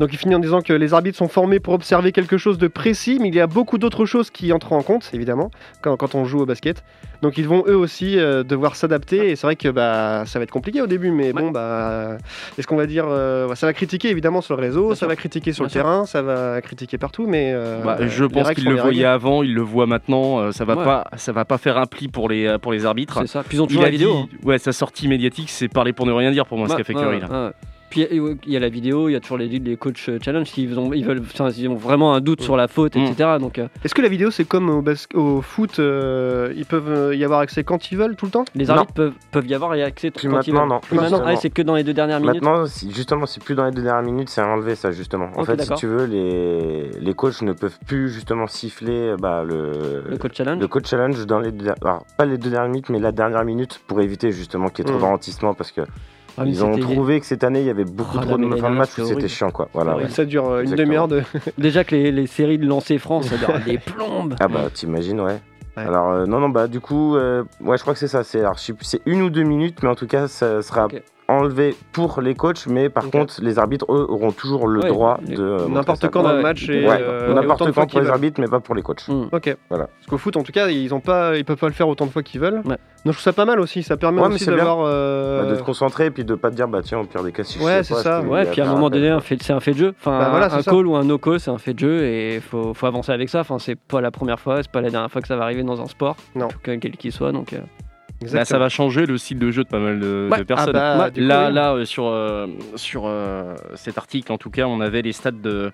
[0.01, 2.67] Donc il finit en disant que les arbitres sont formés pour observer quelque chose de
[2.67, 6.17] précis, mais il y a beaucoup d'autres choses qui entrent en compte, évidemment, quand, quand
[6.17, 6.83] on joue au basket.
[7.23, 10.43] Donc ils vont eux aussi euh, devoir s'adapter, et c'est vrai que bah, ça va
[10.43, 12.17] être compliqué au début, mais bon, bah,
[12.57, 15.53] est-ce qu'on va dire, euh, ça va critiquer évidemment sur le réseau, ça va critiquer
[15.53, 15.83] sur Bien le sûr.
[15.83, 19.05] terrain, ça va critiquer partout, mais euh, Bah, je pense règles qu'il sont le règles.
[19.05, 20.39] avant, il le voit maintenant.
[20.41, 20.85] euh, ça va Ouais.
[20.85, 23.19] pas, ça va pas faire un pli pour les pour les arbitres.
[23.21, 23.43] C'est ça.
[23.47, 24.15] Puis ils ont Il toujours a la vidéo.
[24.33, 26.79] dit- Ouais, sa sortie médiatique, c'est parler pour ne rien dire pour moi, ce Ouais,
[26.79, 27.53] qu'a fait Curry là.
[27.91, 30.49] Puis il y a- la vidéo, il y a toujours les, les coachs euh, challenge
[30.49, 33.01] s'ils ont, ils veulent, enfin, s'ils ont vraiment un doute sur la faute, Mm.
[33.05, 33.31] etc.
[33.41, 34.69] Donc euh, Est-ce que la vidéo c'est comme
[35.15, 38.45] au, foot, euh, ils peuvent y avoir accès quand ils veulent tout le temps?
[38.55, 40.69] les arbitres peuvent, peuvent y avoir accès Plus quand ils maintenant, veulent.
[40.69, 40.81] non.
[40.81, 41.33] Plus maintenant, Justement.
[41.33, 42.43] ah, c'est que dans les deux dernières minutes?
[42.43, 45.31] Maintenant, justement, c'est plus dans les deux dernières minutes, c'est enlevé ça justement.
[45.37, 50.05] En fait, si tu veux, les, les coachs ne peuvent plus justement siffler bah, le,
[50.09, 50.61] Le coach challenge.
[50.61, 53.45] le coach challenge dans les deux, alors, pas les deux dernières minutes, mais la dernière
[53.45, 55.01] minute pour éviter justement qu'il y ait trop Mm.
[55.01, 55.81] de ralentissement parce que
[56.39, 58.49] Ah, ils ont trouvé que cette année il y avait beaucoup Oh, trop de fins
[58.49, 59.69] de dernière, match où c'était chiant quoi.
[59.73, 59.97] Voilà.
[59.97, 60.09] ouais.
[60.09, 61.23] Ça dure euh, une demi-heure de.
[61.59, 64.35] Déjà que les, les séries de lancer franc, ça dure des plombes.
[64.41, 65.39] Ah bah t'imagines ouais.
[65.77, 65.83] Ouais.
[65.85, 68.43] Alors euh, non non bah du coup euh, ouais je crois que c'est ça c'est
[69.07, 70.89] une ou deux minutes mais en tout cas ça sera.
[71.29, 75.21] Enlevé pour les coachs mais par contre les arbitres eux auront toujours le Ouais, droit
[75.27, 78.05] les- de euh, N'importe quand dans le match et Ouais, euh, n'importe quand pour les
[78.07, 78.11] veulent.
[78.15, 79.07] arbitres mais pas pour les coachs.
[79.09, 79.27] Mm.
[79.33, 79.57] Ok.
[79.69, 79.87] Voilà.
[79.89, 82.07] Parce qu'au foot, en tout cas, ils ont pas, ils peuvent pas le faire autant
[82.07, 82.63] de fois qu'ils veulent.
[82.65, 82.77] Ouais.
[83.05, 83.83] Donc je trouve ça pas mal aussi.
[83.83, 84.79] Ça permet aussi d'avoir.
[84.85, 87.23] euh, Bah, de te concentrer et puis de pas te dire bah tiens au pire
[87.23, 88.21] des cas si je Ouais, c'est pas, ça.
[88.23, 89.95] Ouais, puis à un moment donné, c'est un fait de jeu.
[90.01, 92.41] Enfin, Bah voilà, un call ou un no call, c'est un fait de jeu et
[92.41, 93.41] faut, faut avancer avec ça.
[93.41, 95.63] Enfin, c'est pas la première fois, c'est pas la dernière fois que ça va arriver
[95.63, 96.49] dans un sport, Non.
[96.63, 97.33] quel quel qu'il soit.
[97.33, 97.55] Donc,
[98.33, 100.39] Là, ça va changer le style de jeu de pas mal de, Ouais.
[100.39, 100.75] de personnes.
[100.77, 101.11] Ah bah, Ouais.
[101.13, 101.55] du coup, là, oui.
[101.55, 105.31] là euh, sur, euh, sur euh, cet article, en tout cas, on avait les stats
[105.31, 105.71] de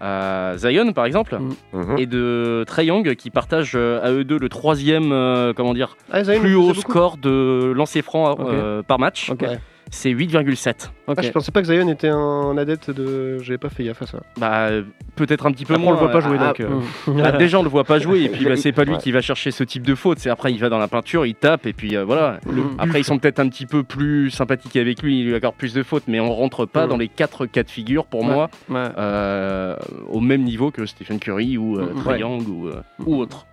[0.00, 1.54] euh, Zion, par exemple, Mm.
[1.78, 1.98] Mhm.
[1.98, 5.96] et de Trey Young qui partagent euh, à eux deux le troisième euh, comment dire,
[6.10, 9.30] Ah, Zion, plus haut score de lancer franc euh, par match.
[9.30, 9.58] Ouais.
[9.94, 10.88] C'est 8,7.
[11.06, 11.16] ok.
[11.18, 13.36] Ah, je pensais pas que Zion était un adepte de.
[13.42, 14.20] J'avais pas fait gaffe à ça.
[14.38, 14.84] Bah, euh,
[15.16, 15.92] peut-être un petit peu Après, moins.
[15.92, 16.80] on le voit pas euh, jouer, ah, donc, euh.
[17.22, 18.98] Bah, déjà, on le voit pas jouer, et puis bah, c'est pas lui Ouais.
[18.98, 20.18] qui va chercher ce type de faute.
[20.18, 22.40] C'est après, il va dans la peinture, il tape, et puis euh, voilà.
[22.46, 22.60] Mm.
[22.78, 25.74] Après, ils sont peut-être un petit peu plus sympathiques avec lui, il lui accorde plus
[25.74, 26.88] de fautes, mais on rentre pas Mm.
[26.88, 28.26] dans les quatre cas de figure pour Ouais.
[28.28, 28.88] moi Ouais.
[28.96, 29.76] euh,
[30.10, 32.18] au même niveau que Stephen Curry ou euh, Mm.
[32.18, 33.46] Young ou, euh, ou autre.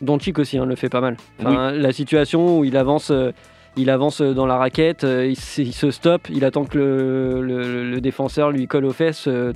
[0.00, 1.16] Doncic aussi hein, le fait pas mal.
[1.40, 3.32] Enfin, La situation où il avance, euh,
[3.76, 8.00] il avance dans la raquette, euh, il, se stoppe, il attend que le, le- le
[8.00, 9.26] défenseur lui colle aux fesses.
[9.28, 9.52] euh,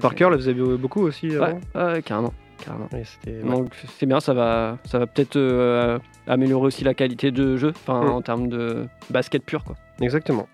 [0.00, 1.28] Parker le faisait beaucoup aussi.
[1.36, 1.92] Ouais, avant.
[1.92, 2.32] ouais, carrément.
[2.64, 2.88] carrément.
[2.92, 3.02] Ouais.
[3.44, 7.72] Donc c'est bien, ça va, ça va peut-être euh, améliorer aussi la qualité de jeu,
[7.86, 8.10] enfin Mm.
[8.10, 9.76] en termes de basket pur quoi.
[10.00, 10.46] Exactement.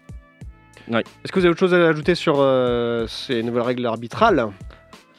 [0.90, 4.46] Est-ce que vous avez autre chose à ajouter sur euh, ces nouvelles règles arbitrales?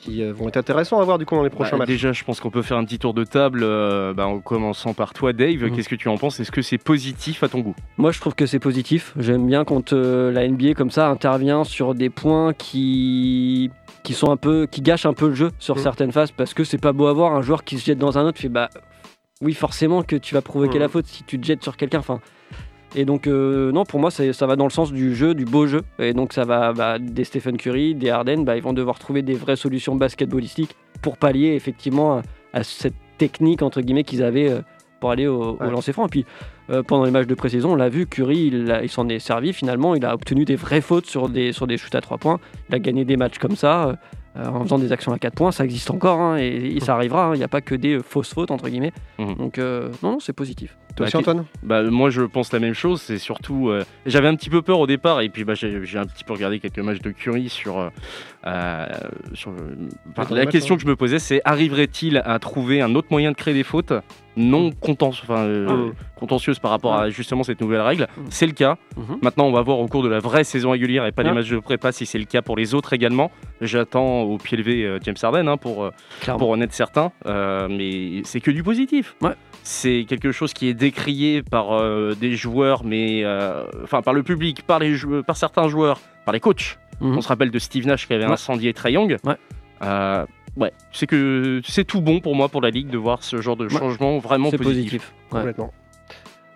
[0.06, 2.12] Qui euh, vont être intéressantes à voir du coup dans les prochains Bah, matchs déjà,
[2.14, 5.14] je pense qu'on peut faire un petit tour de table euh, bah, en commençant par
[5.14, 5.64] toi, Dave.
[5.64, 5.72] Mhm.
[5.72, 6.40] Qu'est-ce que tu en penses?
[6.40, 7.76] Est-ce que c'est positif à ton goût?
[7.98, 9.14] Moi, je trouve que c'est positif.
[9.18, 13.72] J'aime bien quand euh, la NBA comme ça intervient sur des points qui
[14.04, 15.82] qui sont un peu qui gâchent un peu le jeu sur Mhm.
[15.82, 18.20] certaines phases parce que c'est pas beau à voir un joueur qui se jette dans
[18.20, 18.70] un autre fait bah
[19.42, 20.82] oui forcément que tu vas provoquer Mhm.
[20.82, 22.20] la faute si tu te jettes sur quelqu'un enfin
[22.96, 25.66] et donc euh, non pour moi ça va dans le sens du jeu du beau
[25.68, 29.00] jeu et donc ça va bah, des Stephen Curry des Harden bah, ils vont devoir
[29.00, 32.22] trouver des vraies solutions basketballistiques pour pallier effectivement à,
[32.54, 34.62] à cette technique entre guillemets qu'ils avaient euh,
[35.00, 35.70] pour aller au, au Ouais.
[35.72, 36.26] lancer franc et puis
[36.72, 39.94] euh, pendant les matchs de pré-saison, on l'a vu, Curry, il, s'en est servi finalement.
[39.94, 42.40] Il a obtenu des vraies fautes sur des, sur des shoots à 3 points.
[42.70, 44.00] Il a gagné des matchs comme ça,
[44.36, 45.52] euh, en faisant des actions à 4 points.
[45.52, 47.26] Ça existe encore hein, et, et ça arrivera.
[47.28, 47.36] hein.
[47.36, 48.94] Il n'y a pas que des euh, fausses fautes, entre guillemets.
[49.20, 49.36] Mhm.
[49.36, 50.76] Donc, euh, non, non, c'est positif.
[50.96, 53.02] Toi aussi, Bah, Antoine Bah, moi, je pense la même chose.
[53.02, 53.70] C'est surtout.
[53.70, 56.34] euh, J'avais un petit peu peur au départ, et puis bah, j'ai un petit peu
[56.34, 57.78] regardé quelques matchs de Curry sur.
[57.80, 57.90] euh,
[58.48, 58.86] euh,
[59.34, 59.52] sur
[60.30, 63.54] la question que je me posais, c'est arriverait-il à trouver un autre moyen de créer
[63.56, 63.94] des fautes
[64.38, 65.94] non contentieux, enfin, euh, Mm.
[66.20, 68.08] contentieuses par rapport à justement cette nouvelle règle?
[68.18, 68.22] Mm.
[68.30, 68.78] C'est le cas.
[68.98, 69.18] Mhm.
[69.22, 71.36] Maintenant, on va voir au cours de la vraie saison régulière et pas les Ouais.
[71.36, 73.32] matchs de prépa si c'est le cas pour les autres également.
[73.62, 75.90] J'attends au pied levé James Harden hein, pour,
[76.22, 76.40] Clairement.
[76.40, 79.16] pour en être certain, euh, mais c'est que du positif.
[79.22, 79.32] Ouais.
[79.64, 84.22] C'est quelque chose qui est décrié par euh, des joueurs, mais euh, enfin par le
[84.22, 84.96] public, par, les
[85.26, 86.78] par certains joueurs, par les coachs.
[87.02, 87.18] Mhm.
[87.18, 88.32] On se rappelle de Steve Nash qui avait Ouais.
[88.32, 89.18] incendié Trae Young.
[89.24, 89.36] Ouais.
[89.82, 90.26] Euh,
[90.58, 93.58] ouais, c'est que c'est tout bon pour moi pour la ligue de voir ce genre
[93.58, 94.68] de changement vraiment positif.
[94.68, 95.14] positif.
[95.32, 95.40] Ouais.
[95.40, 95.74] Complètement.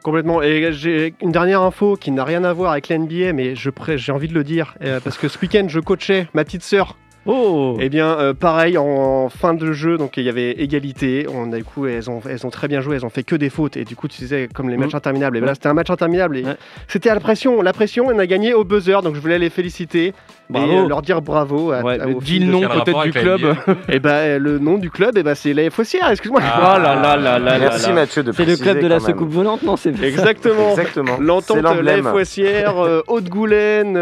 [0.04, 0.42] Complètement.
[0.42, 4.28] Et j'ai une dernière info qui n'a rien à voir avec l'NBA, mais j'ai envie
[4.30, 4.76] de le dire.
[4.82, 8.78] euh, parce que ce week-end, je coachais ma petite sœur Oh Eh bien, euh, pareil,
[8.78, 11.28] en fin de jeu, donc il y avait égalité.
[11.32, 13.36] On, a, du coup, elles ont, elles ont très bien joué, elles ont fait que
[13.36, 13.78] des fautes.
[13.78, 14.98] Et du coup, tu disais, comme les matchs Mm.
[14.98, 15.38] interminables.
[15.38, 15.56] Et ben là, Ouais.
[15.56, 16.38] c'était un match interminable.
[16.38, 16.56] Et Ouais.
[16.88, 17.62] C'était à la pression.
[17.62, 19.02] La pression, on a gagné au buzzer.
[19.04, 20.14] Donc je voulais les féliciter
[20.50, 20.72] Bravo.
[20.72, 21.72] et euh, leur dire bravo.
[21.72, 23.42] À, Ouais, à- mais aux dis le nom peut-être du club.
[23.90, 26.42] Et ben, le nom du club, et ben, c'est la Fossière, excuse-moi.
[26.44, 26.80] Ah.
[26.82, 27.92] Là là là là là Merci.
[27.92, 30.70] Mathieu de C'est le club de la soucoupe volante, non C'est Exactement.
[30.72, 31.18] Exactement.
[31.20, 32.02] L'entente, la.
[32.02, 33.98] Fossière, euh, Haute-Goulaine.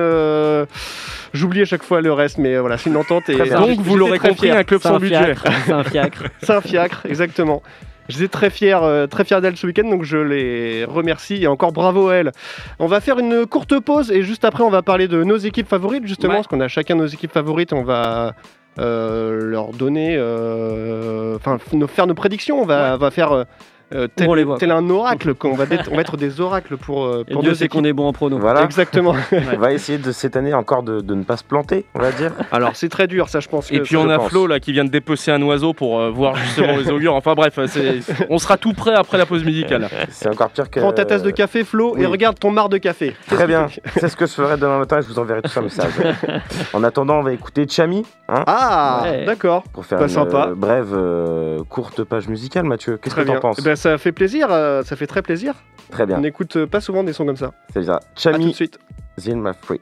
[1.28, 3.30] Euh, J'oublie à chaque fois le reste, mais euh, voilà, c'est une entente.
[3.30, 3.60] Et bien.
[3.62, 5.16] Donc vous l'aurez compris, un club sans budget.
[5.36, 5.44] fiacre.
[5.66, 6.24] C'est un fiacre.
[6.42, 7.62] C'est un fiacre, exactement.
[8.10, 11.74] J'étais très fier, euh, très fier d'elle ce week-end, donc je les remercie et encore
[11.74, 12.32] bravo à elle.
[12.80, 15.68] On va faire une courte pause et juste après on va parler de nos équipes
[15.68, 16.38] favorites justement, Ouais.
[16.38, 18.34] parce qu'on a chacun nos équipes favorites, on va
[18.80, 23.44] euh, leur donner, euh, enfin faire nos prédictions, on va, va faire euh,
[23.94, 24.58] euh, tel, on les voit.
[24.58, 27.54] tel un oracle, qu'on va, on va être des oracles pour, euh, Et pour Dieu
[27.54, 28.38] sait qu'on est bon en prono.
[28.38, 28.64] Voilà.
[28.64, 29.16] Exactement.
[29.32, 32.12] On va essayer de cette année encore de, de ne pas se planter, on va
[32.12, 32.32] dire.
[32.52, 33.72] Alors c'est très dur, ça je pense.
[33.72, 34.30] Et que puis ça, on a pense.
[34.30, 37.16] Flo là qui vient de dépecer un oiseau pour euh, voir justement les augures.
[37.16, 37.58] Enfin bref,
[38.30, 39.88] on sera tout prêt après la pause musicale.
[40.10, 40.80] C'est encore pire que.
[40.80, 43.16] Prends ta tasse de café, Flo, et regarde ton mar de café.
[43.28, 43.68] Très bien.
[43.98, 45.92] C'est ce que je ferai demain matin et je vous enverrai tout ça en message.
[46.74, 49.26] en attendant, on va écouter Chami hein, Ah, Ouais.
[49.26, 49.64] d'accord.
[49.74, 50.48] pour faire Pas une sympa.
[50.50, 52.66] euh, brève, euh, courte page musicale.
[52.66, 53.40] Mathieu, qu'est-ce que Très t'en bien.
[53.42, 53.58] penses?
[53.60, 55.54] Eh ben, ça fait plaisir, euh, ça fait très plaisir.
[55.92, 56.18] Très bien.
[56.18, 57.54] On n'écoute pas souvent des sons comme ça.
[57.74, 57.96] C'est ça.
[57.96, 58.78] À tout de Chami, suite.
[59.18, 59.80] Zilma Free.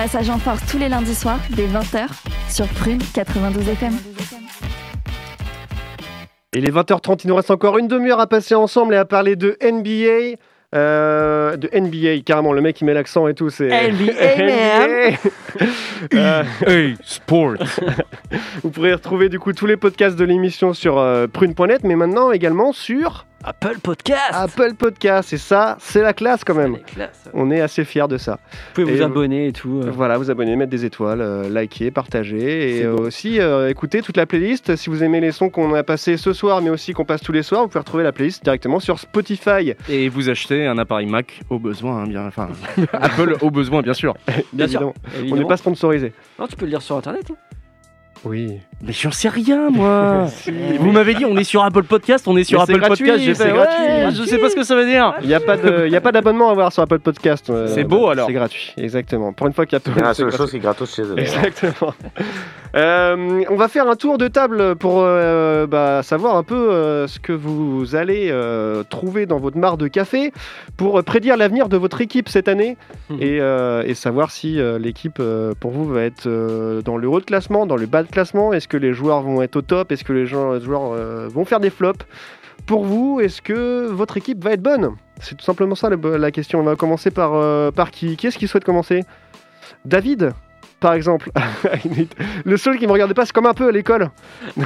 [0.00, 2.06] Passage en Force tous les lundis soirs dès 20h
[2.48, 3.92] sur Prune 92 FM.
[6.56, 9.36] Il est 20h30, il nous reste encore une demi-heure à passer ensemble et à parler
[9.36, 10.38] de NBA.
[10.74, 13.68] euh, de NBA, carrément, le mec qui met l'accent et tout, c'est.
[13.92, 14.12] NBA,
[16.66, 17.56] Hey, sport.
[18.62, 22.30] vous pourrez retrouver du coup tous les podcasts de l'émission sur euh, prune.net, mais maintenant
[22.30, 24.32] également sur Apple Podcast.
[24.32, 26.74] Apple Podcast, et ça, c'est la classe quand même.
[26.74, 27.30] C'est la classe.
[27.32, 28.32] On est assez fiers de ça.
[28.74, 29.80] Vous pouvez Et vous abonner et tout.
[29.82, 29.90] euh.
[29.90, 34.18] Voilà, vous abonner, mettre des étoiles, euh, liker, partager et euh, aussi euh, écouter toute
[34.18, 34.76] la playlist.
[34.76, 37.32] Si vous aimez les sons qu'on a passés ce soir, mais aussi qu'on passe tous
[37.32, 39.72] les soirs, vous pouvez retrouver la playlist directement sur Spotify.
[39.88, 42.50] Et vous achetez un appareil Mac au besoin, hein, bien, enfin
[42.92, 44.14] Apple au besoin, bien sûr.
[44.52, 45.34] Bien sûr, Évidemment.
[45.34, 46.12] On n'est pas sponsorisé.
[46.38, 47.24] Non, tu peux le lire sur internet.
[47.30, 47.36] hein.
[48.24, 48.58] Oui.
[48.82, 50.26] Mais j'en sais rien, moi.
[50.28, 53.24] Si, Vous m'avez dit, on est sur Apple Podcast, on est sur Apple gratuit, Podcast.
[53.24, 53.82] J'ai c'est fait, gratuit.
[53.82, 55.14] ouais, je sais pas ce que ça veut dire.
[55.22, 57.48] Il n'y a pas de- il y a pas d'abonnement à avoir sur Apple Podcast.
[57.50, 58.26] euh, C'est beau, alors.
[58.26, 59.32] C'est gratuit, exactement.
[59.32, 60.38] Pour une fois qu'il y a C'est la c'est seule gratuit.
[60.38, 61.14] chose qui est gratos chez eux.
[61.18, 61.94] Exactement.
[62.76, 67.08] Euh, on va faire un tour de table pour euh, bah, savoir un peu euh,
[67.08, 70.32] ce que vous allez euh, trouver dans votre mare de café
[70.76, 72.76] pour prédire l'avenir de votre équipe cette année
[73.10, 73.16] Mhm.
[73.20, 77.08] et, euh, et savoir si euh, l'équipe euh, pour vous va être euh, dans le
[77.08, 78.52] haut de classement, dans le bas de classement.
[78.52, 79.92] Est-ce que les joueurs vont être au top?
[79.92, 82.04] Est-ce que les gens- les joueurs euh, vont faire des flops?
[82.66, 84.90] Pour vous, est-ce que votre équipe va être bonne?
[85.20, 86.60] C'est tout simplement ça la question.
[86.60, 88.16] On va commencer par, euh, par qui?
[88.16, 89.04] Qui est-ce qui souhaite commencer?
[89.84, 90.32] David
[90.78, 91.30] par exemple,
[92.46, 94.08] le seul qui me regardait pas, c'est comme un peu à l'école.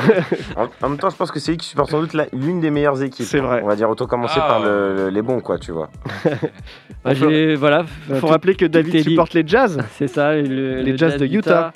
[0.57, 2.71] En, en même temps, je pense que c'est lui qui supporte sans doute l'une des
[2.71, 3.27] meilleures équipes.
[3.27, 3.63] C'est vrai.
[3.65, 4.47] On va dire autant commencer Ah.
[4.47, 5.91] par le- le- les bons, quoi, tu vois.
[7.05, 7.11] Bah,
[7.59, 7.85] voilà.
[8.09, 9.79] Il faut tout- rappeler que David supporte les Jazz.
[9.99, 10.43] C'est ça, le-
[10.83, 11.73] Les le Jazz de Utah.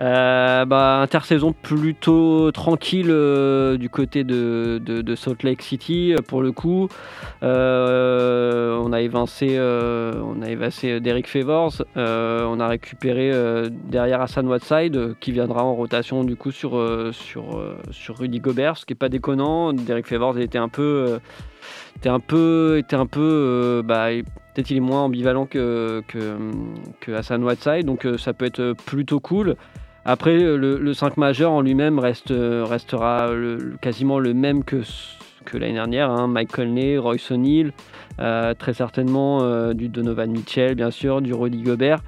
[0.00, 6.52] Euh, bah, intersaison plutôt tranquille euh, du côté de, Salt Lake City euh, pour le
[6.52, 6.88] coup.
[7.42, 9.58] Euh, on a évincé,
[11.00, 11.82] Derek Favors.
[11.96, 13.30] On a récupéré
[13.88, 16.82] derrière Hassan Whiteside qui viendra en rotation du coup sur,
[17.12, 19.72] sur, Rudy Gobert, ce qui est pas déconnant.
[19.72, 21.20] Derek Favors était un peu,
[21.96, 26.02] était un peu, était un peu, peut-être il est moins ambivalent que,
[27.06, 29.56] Hassan Whiteside, donc ça peut être plutôt cool.
[30.12, 32.00] Après, euh, le, le 5 majeur en lui-même
[32.32, 33.30] euh, restera
[33.80, 34.82] quasiment le même que,
[35.54, 36.10] l'année dernière.
[36.10, 36.26] hein.
[36.26, 37.72] Mike Conley, Royce O'Neal,
[38.18, 42.00] euh, très certainement du Donovan Mitchell, bien sûr, du Rudy Gobert.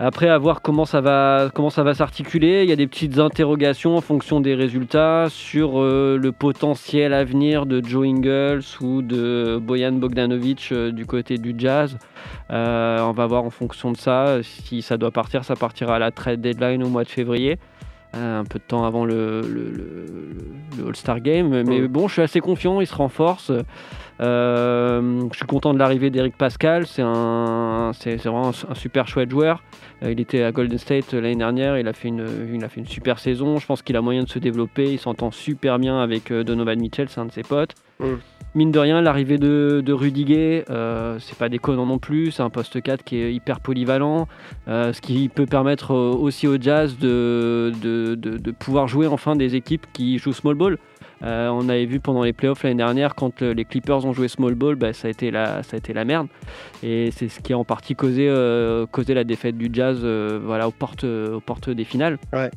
[0.00, 2.62] Après, à voir comment ça va, comment ça va s'articuler.
[2.62, 7.66] Il y a des petites interrogations en fonction des résultats sur euh, le potentiel avenir
[7.66, 11.98] de Joe Ingles ou de Bojan Bogdanovic euh, du côté du Jazz.
[12.50, 14.38] Euh, on va voir en fonction de ça.
[14.42, 17.58] Si ça doit partir, ça partira à la trade deadline au mois de février.
[18.14, 20.06] Un peu de temps avant le, le- le-
[20.78, 21.62] le All-Star Game.
[21.64, 23.50] Mais bon, je suis assez confiant, il se renforce.
[24.20, 26.86] Euh, je suis content de l'arrivée d'Eric Pascal.
[26.86, 29.62] C'est un, c'est c'est vraiment un, un super chouette joueur.
[30.02, 31.78] Euh, il était à Golden State l'année dernière.
[31.78, 33.58] Il a fait une, il a fait une super saison.
[33.58, 34.92] Je pense qu'il a moyen de se développer.
[34.92, 37.74] Il s'entend super bien avec euh, Donovan Mitchell, c'est un de ses potes.
[38.00, 38.04] Mm.
[38.54, 42.30] Mine de rien, l'arrivée de, de Rudy Gay, euh, c'est pas déconnant non plus.
[42.32, 44.26] C'est un poste 4 qui est hyper polyvalent.
[44.68, 49.36] Euh, ce qui peut permettre aussi au Jazz de, de, de- de pouvoir jouer enfin
[49.36, 50.78] des équipes qui jouent small ball.
[51.22, 54.54] Euh, on avait vu pendant les playoffs l'année dernière, quand les Clippers ont joué small
[54.54, 56.28] ball, bah, ça, a été la, ça a été la merde.
[56.82, 60.40] Et c'est ce qui a en partie causé, euh, causé la défaite du Jazz euh,
[60.42, 62.18] voilà, aux, portes, aux portes des finales.
[62.32, 62.50] Ouais.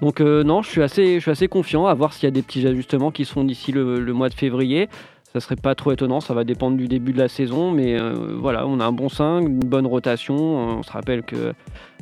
[0.00, 2.42] Donc non, je suis, assez, je suis assez confiant à voir s'il y a des
[2.42, 4.88] petits ajustements qui sont d'ici le, le mois de février.
[5.32, 7.98] Ça serait pas trop étonnant, ça va dépendre du début de la saison, mais
[8.36, 10.36] voilà, on a un bon 5, une bonne rotation.
[10.36, 11.52] On se rappelle que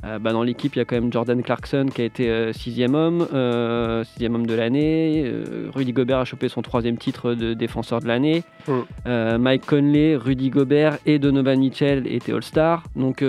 [0.04, 2.52] euh, bah, dans l'équipe, il y a quand même Jordan Clarkson qui a été euh,
[2.52, 5.32] sixième homme, euh, sixième homme de l'année.
[5.74, 8.42] Rudy Gobert a chopé son troisième titre de défenseur de l'année.
[8.68, 9.36] Mm.
[9.38, 12.84] Mike Conley, Rudy Gobert et Donovan Mitchell étaient All-Star.
[12.94, 13.24] Donc,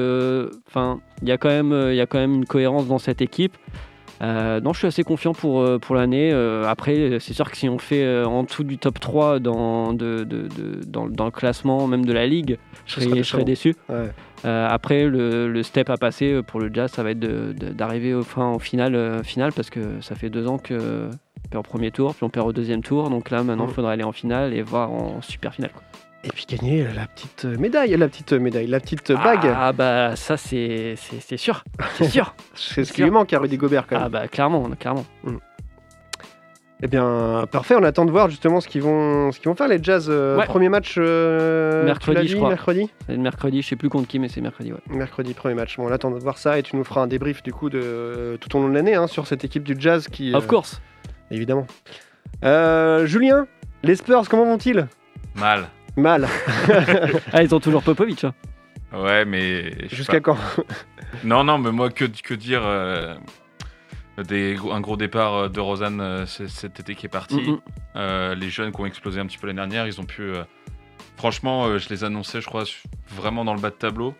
[0.67, 3.21] enfin, il y a quand même, il y a quand même une cohérence dans cette
[3.21, 3.53] équipe.
[4.21, 6.31] Euh, non, je suis assez confiant pour, euh, pour l'année.
[6.33, 10.23] Euh, après, c'est sûr que si on fait en dessous du top 3 dans, de,
[10.23, 13.75] de- de- dans, dans le classement même de la ligue, je serais, je déçu.
[13.89, 14.09] Ouais.
[14.45, 18.23] Euh, après, le, le step à passer pour le Jazz, ça va être d'arriver au,
[18.23, 21.09] fin, au final, final parce que ça fait deux ans que
[21.45, 23.09] on perd au premier tour, puis on perd au deuxième tour.
[23.09, 23.73] Donc là, maintenant, il Mm.
[23.73, 25.71] faudra aller en finale et voir en super finale.
[25.73, 25.83] quoi.
[26.23, 29.53] Et puis gagner la petite médaille, la petite médaille, la petite bague.
[29.55, 31.63] Ah bah ça, c'est c'est- c'est sûr.
[31.95, 32.35] C'est sûr.
[32.55, 34.05] C'est ce qui lui manque à Rudy Gobert quand même.
[34.05, 35.05] Ah bah clairement, clairement.
[36.83, 37.75] Eh bien, parfait.
[37.75, 40.07] On attend de voir justement ce qu'ils vont, ce qu'ils vont faire les Jazz.
[40.09, 40.45] euh, Ouais.
[40.45, 42.49] Premier match euh, mercredi, dit, je crois.
[42.49, 42.89] Mercredi.
[43.07, 44.79] C'est le mercredi, je sais plus contre qui, mais c'est mercredi, ouais.
[44.89, 45.77] Mercredi, premier match.
[45.77, 48.37] Bon, on attend de voir ça et tu nous feras un débrief du coup de
[48.41, 50.35] tout au long de l'année hein, sur cette équipe du Jazz qui.
[50.35, 50.81] Of euh, course.
[51.31, 51.65] Évidemment.
[52.43, 53.47] Euh, Julien,
[53.81, 54.87] les Spurs, comment vont-ils?
[55.35, 55.67] Mal.
[55.97, 56.27] Mal.
[57.33, 58.23] ah, ils ont toujours Popovic.
[58.23, 58.33] hein.
[58.93, 59.87] Ouais, mais.
[59.89, 60.37] Jusqu'à quand?
[61.23, 63.15] Non, non, mais moi, que, que dire euh,
[64.23, 67.55] des, Un gros départ euh, de Rosanne euh, cet été qui est parti.
[67.95, 70.21] Euh, les jeunes qui ont explosé un petit peu l'année dernière, ils ont pu.
[70.21, 70.43] euh,
[71.17, 72.63] franchement, euh, je les annonçais, je crois,
[73.09, 74.13] vraiment dans le bas de tableau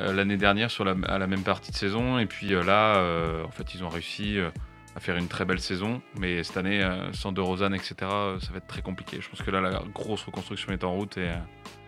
[0.00, 2.20] l'année dernière sur la, à la même partie de saison.
[2.20, 4.38] Et puis euh, là, euh, en fait, ils ont réussi.
[4.98, 6.02] Euh, à faire une très belle saison.
[6.18, 9.18] Mais cette année, euh, sans De Rosanne, etc., euh, ça va être très compliqué.
[9.20, 11.34] Je pense que là, la grosse reconstruction est en route et euh,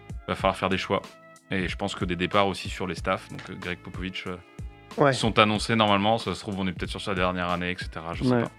[0.08, 1.02] il va falloir faire des choix.
[1.50, 3.28] Et je pense que des départs aussi sur les staffs.
[3.30, 4.36] Donc euh, Greg Popovich euh,
[4.98, 5.12] Ouais.
[5.12, 6.18] sont annoncés normalement.
[6.18, 7.90] Ça se trouve, on est peut-être sur sa dernière année, etc.
[8.14, 8.42] Je sais Ouais.
[8.42, 8.50] pas.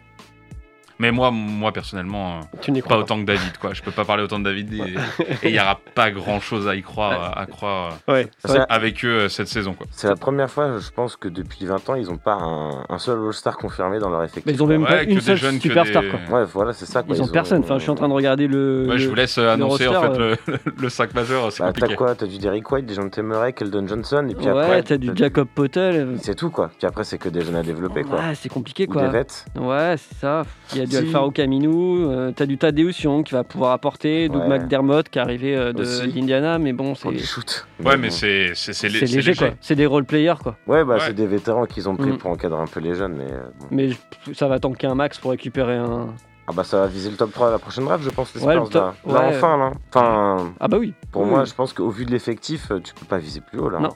[1.00, 3.74] Mais moi, moi personnellement, euh, Tu n'y pas autant que David, quoi.
[3.74, 6.76] Je peux pas parler autant de David et il y aura pas grand chose à
[6.76, 8.30] y croire, à croire euh, Ouais,
[8.70, 9.88] avec eux euh, cette saison, quoi.
[9.92, 12.98] C'est la première fois, je pense, que depuis 20 ans, ils n'ont pas un, un
[13.00, 14.44] seul All-Star confirmé dans leur effectif.
[14.46, 16.40] Mais ils ont même Ouais, pas que une des seule jeunes, superstar, des- quoi.
[16.40, 17.04] Ouais, voilà, c'est ça.
[17.04, 17.16] Quoi.
[17.16, 17.62] Ils ont personne.
[17.64, 18.88] Enfin, je suis en train de regarder le.
[18.90, 21.88] Ouais, je vous laisse annoncer en fait euh, le, le 5 majeur, c'est Bah, compliqué.
[21.90, 22.16] t'as quoi?
[22.16, 24.84] T'as du Derrick White, des gens de Temerek, Eldon Johnson, et puis Ouais, après.
[24.84, 26.18] t'as du Jacob Potel.
[26.22, 26.70] C'est tout, quoi.
[26.78, 28.20] Puis après, c'est que des jeunes à développer, quoi.
[28.20, 29.04] Ouais, c'est compliqué quoi.
[29.04, 29.28] des vets.
[29.60, 30.44] Ouais, c'est ça.
[30.74, 31.08] Il y a du.
[31.08, 34.48] Alfaro Caminou, euh, t'as du Tadeusz Young qui va pouvoir apporter, Doug.
[34.48, 37.66] McDermott qui est arrivé euh, d'Indiana, mais bon, c'est shoot.
[37.84, 39.50] Ouais, mais c'est c'est c'est lé- c'est c'est léger, quoi.
[39.62, 40.56] C'est des role players quoi.
[40.68, 41.00] Ouais, bah, Ouais.
[41.06, 42.18] c'est des vétérans qu'ils ont pris Mm.
[42.18, 43.32] pour encadrer un peu les jeunes, mais.
[43.32, 43.68] euh, bon.
[43.72, 43.90] Mais
[44.34, 46.08] ça va tanker un max pour récupérer un.
[46.48, 48.44] Ah, bah, ça va viser le top 3 à la prochaine draft, je pense, les
[48.44, 49.14] Ouais, Spurs, le top- là.
[49.14, 49.72] Là, enfin, là.
[49.94, 50.94] Enfin, Ah bah oui.
[51.12, 53.60] pour Oui, moi, je pense qu'au vu de l'effectif, euh, tu peux pas viser plus
[53.60, 53.80] haut, là.
[53.80, 53.90] Non.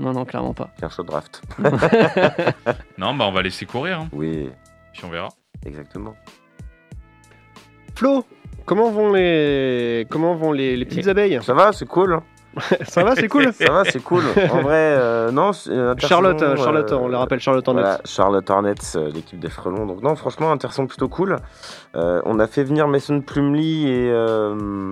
[0.00, 0.70] Non, non, clairement pas.
[0.80, 1.42] Qu'un show de draft.
[2.98, 4.48] Non, bah on va laisser courir, hein, Oui,
[4.92, 5.28] puis on verra.
[5.64, 6.14] exactement.
[8.00, 8.24] Flo,
[8.64, 11.38] comment vont les, comment vont les, les petites abeilles?
[11.42, 12.18] Ça va, c'est cool.
[12.88, 13.52] Ça va, c'est cool?
[13.52, 14.22] Ça va, c'est cool.
[14.50, 15.50] En vrai, euh, non.
[15.68, 19.38] euh, Charlotte, intersaison, euh, Charlotte, euh, on le rappelle, Charlotte Voilà, Charlotte Hornets, euh, l'équipe
[19.38, 19.84] des Frelons.
[19.84, 21.36] Donc non, franchement, intersaison plutôt cool.
[21.94, 24.90] Euh, on a fait venir Mason Plumley et, euh,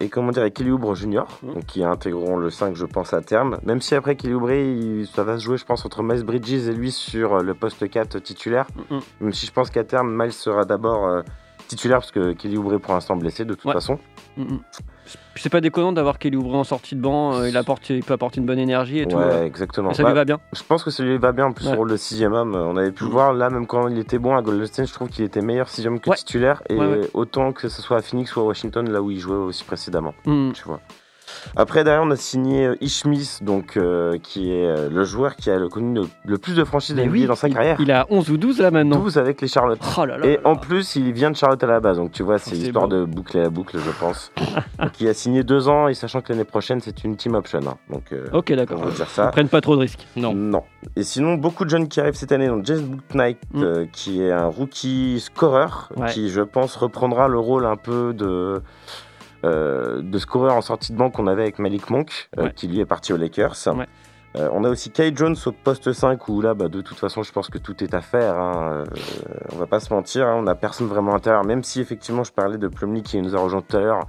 [0.00, 1.54] et comment dire, et Kelly Oubre Mhm.
[1.54, 3.56] donc qui intégreront le 5, je pense, à terme.
[3.64, 6.68] Même si après Kelly Oubre, il- ça va se jouer, je pense, entre Miles Bridges
[6.68, 8.66] et lui sur euh, le poste 4 titulaire.
[8.90, 9.00] Mhm.
[9.22, 11.22] Même si je pense qu'à terme, Miles sera d'abord euh,
[11.68, 13.72] titulaire parce que Kelly Oubre pour l'instant blessé de toute Ouais.
[13.72, 13.98] façon.
[14.36, 14.60] Mm, mm.
[15.36, 18.14] C'est pas déconnant d'avoir Kelly Oubre en sortie de banc, euh, il, apporte, il peut
[18.14, 19.16] apporter une bonne énergie et tout.
[19.16, 19.90] Ouais, euh, exactement.
[19.90, 20.40] et ça Bah, lui va bien.
[20.54, 21.46] Je pense que ça lui va bien.
[21.46, 21.72] En plus, Ouais.
[21.74, 24.34] sur le sixième homme, on avait pu le voir là, même quand il était bon
[24.36, 26.62] à Golden State, je trouve qu'il était meilleur sixième que titulaire.
[26.70, 26.78] Et
[27.12, 30.14] autant que ce soit à Phoenix ou à Washington, là où il jouait aussi précédemment.
[30.24, 30.52] Mm.
[30.52, 30.80] Tu vois.
[31.56, 35.36] Après, derrière, on a signé euh, Ish Smith, donc, euh, qui est euh, le joueur
[35.36, 37.54] qui a le, connu le, le plus de franchises Mais NBA oui, dans sa il,
[37.54, 37.76] carrière.
[37.80, 38.98] il a 11 ou 12 là maintenant.
[38.98, 39.78] 12 avec les Charlotte.
[39.98, 40.26] Oh là là.
[40.26, 42.50] Et là en plus, il vient de Charlotte à la base, donc tu vois, c'est
[42.50, 42.96] c'est histoire beau.
[42.96, 44.32] de boucler la boucle, je pense.
[44.78, 47.60] donc, il a signé deux ans, et sachant que l'année prochaine, c'est une team option.
[47.66, 47.76] hein.
[47.90, 48.78] Donc, euh, Ok, on d'accord.
[48.84, 49.26] va dire Ils ça.
[49.28, 50.06] prennent pas trop de risques.
[50.16, 50.34] Non.
[50.34, 50.62] Non.
[50.96, 52.48] Et sinon, beaucoup de jeunes qui arrivent cette année.
[52.48, 53.62] Donc, James Bouknight, Mm.
[53.62, 56.08] euh, qui est un rookie scoreur, Ouais.
[56.10, 58.62] qui, je pense, reprendra le rôle un peu de,
[59.44, 62.52] euh, de scoreur en sortie de banque qu'on avait avec Malik Monk, euh, Ouais.
[62.54, 63.54] qui lui est parti aux Lakers.
[63.76, 63.86] Ouais.
[64.36, 67.22] Euh, on a aussi Kai Jones au poste 5 où là, bah, de toute façon,
[67.22, 68.34] je pense que tout est à faire.
[68.36, 68.82] Hein.
[68.82, 68.84] Euh,
[69.52, 71.44] on va pas se mentir, hein, on n'a personne vraiment à l'intérieur.
[71.44, 74.00] Même si effectivement, je parlais de Plumlee qui nous a rejoint tout à l'heure.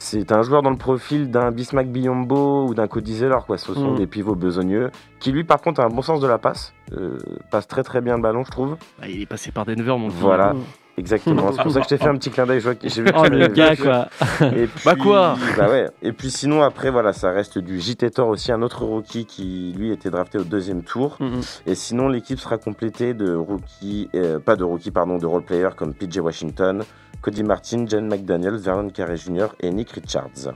[0.00, 3.58] C'est un joueur dans le profil d'un Bismack Biombo ou d'un Cody Zeller, quoi.
[3.58, 3.96] Ce sont Mm.
[3.96, 6.72] des pivots besogneux qui, lui, par contre, a un bon sens de la passe.
[6.92, 7.18] Euh,
[7.50, 8.76] passe très très bien le ballon, je trouve.
[9.00, 10.06] Bah, il est passé par Denver, mon.
[10.08, 10.52] Voilà,
[10.98, 11.52] exactement.
[11.52, 12.60] C'est pour ça que je t'ai fait un petit clin d'œil.
[12.60, 13.82] je vois que- j'ai vu que Oh le gars vu.
[13.84, 14.08] quoi.
[14.54, 15.88] Et puis, Bah quoi bah ouais.
[16.02, 19.74] Et puis sinon après voilà ça reste du JT Thor aussi un autre rookie qui
[19.76, 21.16] lui était drafté au deuxième tour.
[21.20, 21.40] Mm, mm.
[21.66, 25.70] Et sinon l'équipe sera complétée de rookies euh, pas de rookies pardon de role players
[25.76, 26.82] comme PJ Washington,
[27.22, 29.46] Cody Martin, Jen McDaniel, Vernon Carey Jr.
[29.60, 30.52] et Nick Richards.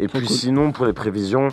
[0.00, 0.28] Et puis cool.
[0.28, 1.48] sinon pour les prévisions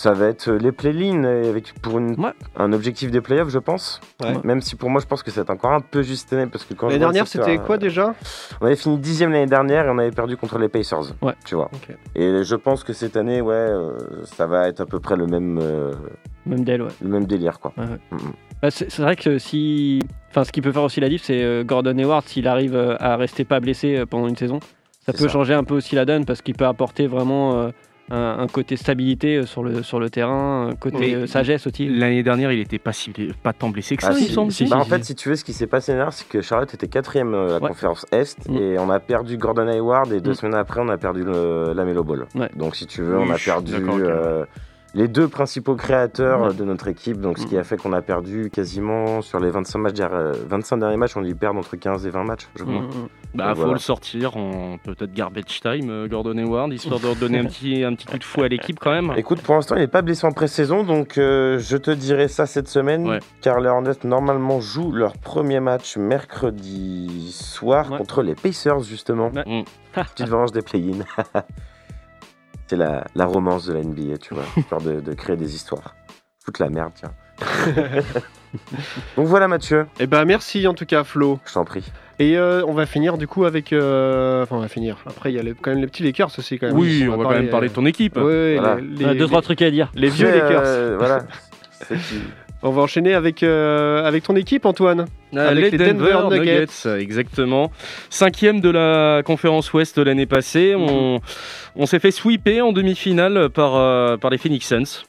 [0.00, 2.32] ça va être les play-in avec pour une- Ouais.
[2.56, 4.00] un objectif des playoffs je pense.
[4.22, 4.32] Ouais.
[4.44, 6.64] Même si pour moi je pense que c'est encore un peu juste cette année parce
[6.64, 8.14] que quand L'année dernière, c'était euh, quoi déjà?
[8.62, 11.12] on avait fini dixième l'année dernière et on avait perdu contre les Pacers.
[11.20, 11.34] Ouais.
[11.44, 11.70] Tu vois.
[12.14, 15.26] Et je pense que cette année, ouais, euh, ça va être à peu près le
[15.26, 15.92] même, euh,
[16.46, 16.78] Même ouais.
[17.02, 17.74] le même délire, quoi.
[17.76, 17.98] Ouais, ouais.
[18.12, 18.32] Mhm.
[18.62, 20.00] Bah, c'est vrai que si.
[20.30, 22.96] Enfin, ce qui peut faire aussi la diff, c'est euh, Gordon Hayward, s'il arrive euh,
[23.00, 24.60] à rester pas blessé euh, pendant une saison.
[25.04, 25.28] Ça peut ça.
[25.28, 27.70] changer un peu aussi la donne parce qu'il peut apporter vraiment euh,
[28.10, 31.14] un, un côté stabilité euh, sur le, sur le terrain, un côté Oui.
[31.14, 31.88] euh, sagesse aussi.
[31.88, 34.32] L'année dernière, il était pas, si, pas tant blessé que ça, Ah, il si.
[34.32, 34.52] semble.
[34.52, 36.40] Si, Bah, si, en fait, si tu veux, ce qui s'est passé l'année c'est que
[36.42, 37.68] Charlotte était quatrième euh, à la Ouais.
[37.68, 38.56] conférence Est Mm.
[38.56, 40.34] et on a perdu Gordon Hayward et deux Mm.
[40.34, 42.26] semaines après, on a perdu le, la Melo Ball.
[42.34, 42.50] Ouais.
[42.56, 44.44] Donc, si tu veux, Oui, on a perdu euh,
[44.94, 46.54] les deux principaux créateurs Ouais.
[46.54, 47.20] de notre équipe.
[47.20, 47.58] Donc, ce qui Mm.
[47.58, 51.16] a fait qu'on a perdu quasiment sur les 25, matchs, derrière- euh, 25 derniers matchs,
[51.16, 52.80] on dû perdre entre 15 et 20 matchs, je crois.
[52.80, 53.08] Mm, mm.
[53.32, 53.72] Bah, Donc, faut voilà.
[53.74, 57.94] le sortir en peut-être garbage time, euh, Gordon Hayward, histoire de redonner un petit, un
[57.94, 59.12] petit coup de fouet à l'équipe quand même.
[59.16, 62.46] Écoute, pour l'instant, il n'est pas blessé en pré-saison, donc euh, je te dirai ça
[62.46, 63.20] cette semaine, Ouais.
[63.40, 67.98] car les Hornets normalement jouent leur premier match mercredi soir Ouais.
[67.98, 69.30] contre les Pacers, justement.
[69.92, 71.04] Petite revanche des play-in.
[72.70, 75.96] C'est la, la romance de la NBA, tu vois, histoire de, de créer des histoires.
[76.44, 77.10] Foutre la merde, tiens.
[79.16, 81.40] donc voilà, Mathieu, Eh ben merci en tout cas Flo.
[81.46, 81.82] je t'en prie.
[82.20, 83.72] Et euh, on va finir du coup avec.
[83.72, 84.98] euh, Enfin, on va finir.
[85.04, 86.76] Après, il y a les- quand même les petits Lakers aussi quand même.
[86.78, 88.14] Oui, on va quand même parler de ton équipe.
[88.16, 88.76] Oui, Voilà.
[88.76, 89.90] les, On a les- deux, trois trucs à dire.
[89.96, 90.62] les vieux Lakers.
[90.64, 91.24] euh, voilà.
[92.62, 95.06] On va enchaîner avec, euh, avec ton équipe, Antoine.
[95.34, 96.66] Euh, avec les Denver, Nuggets.
[96.98, 97.70] exactement.
[98.10, 100.74] Cinquième de la conférence Ouest l'année passée.
[100.76, 101.20] On,
[101.76, 105.04] on s'est fait sweeper en demi-finale par, euh, par les Phoenix Suns.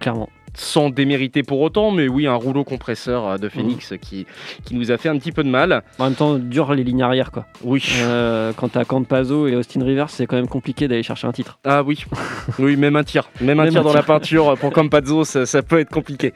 [0.00, 0.28] Clairement.
[0.56, 4.26] Sans démériter pour autant, mais oui, un rouleau compresseur euh, de Phoenix qui,
[4.64, 5.82] qui nous a fait un petit peu de mal.
[5.98, 7.46] En même temps, dur les lignes arrière, quoi.
[7.62, 7.82] Oui.
[8.02, 11.58] Euh, quand t'as Campazzo et Austin Rivers, c'est quand même compliqué d'aller chercher un titre.
[11.64, 12.04] Ah oui,
[12.58, 15.78] oui, même un tir, même un tir dans la peinture pour Campazzo, ça, ça peut
[15.80, 16.32] être compliqué.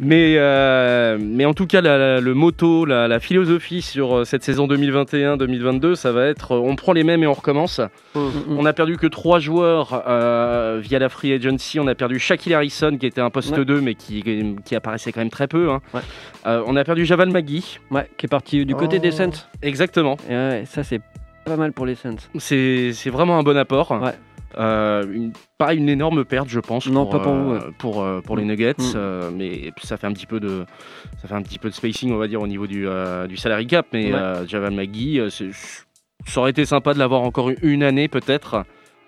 [0.00, 4.24] Mais, euh, mais en tout cas, la- la- le motto, la, la philosophie sur euh,
[4.24, 7.80] cette saison 2021-2022, ça va être on prend les mêmes et on recommence.
[8.14, 11.78] On a perdu que trois joueurs euh, via la free agency.
[11.80, 13.64] On a perdu Shaquille Harrison qui était un poste Ouais.
[13.64, 14.22] 2 mais qui,
[14.64, 15.70] qui apparaissait quand même très peu.
[15.70, 15.80] hein.
[15.94, 16.00] Ouais.
[16.46, 17.78] Euh, on a perdu Javal Magui.
[17.90, 19.30] Ouais, qui est parti du côté des Suns.
[19.62, 20.16] Exactement.
[20.28, 21.00] Et ça c'est
[21.44, 22.16] pas mal pour les Suns.
[22.38, 23.90] C'est vraiment un bon apport.
[23.92, 24.12] Ouais.
[24.58, 26.86] Euh, une- pas une énorme perte, je pense.
[26.88, 27.72] Non, pas pour euh, vous, ouais.
[27.78, 28.48] Pour, euh, pour les Mm.
[28.48, 28.92] Nuggets, Mm.
[28.96, 30.64] euh, mais ça fait un petit peu de
[31.20, 33.36] ça fait un petit peu de spacing, on va dire, au niveau du, euh, du
[33.36, 33.86] salary cap.
[33.92, 34.18] Mais Ouais.
[34.18, 35.50] euh, Javal Magui, euh, c'est-
[36.26, 38.64] ça aurait été sympa de l'avoir encore une année peut-être,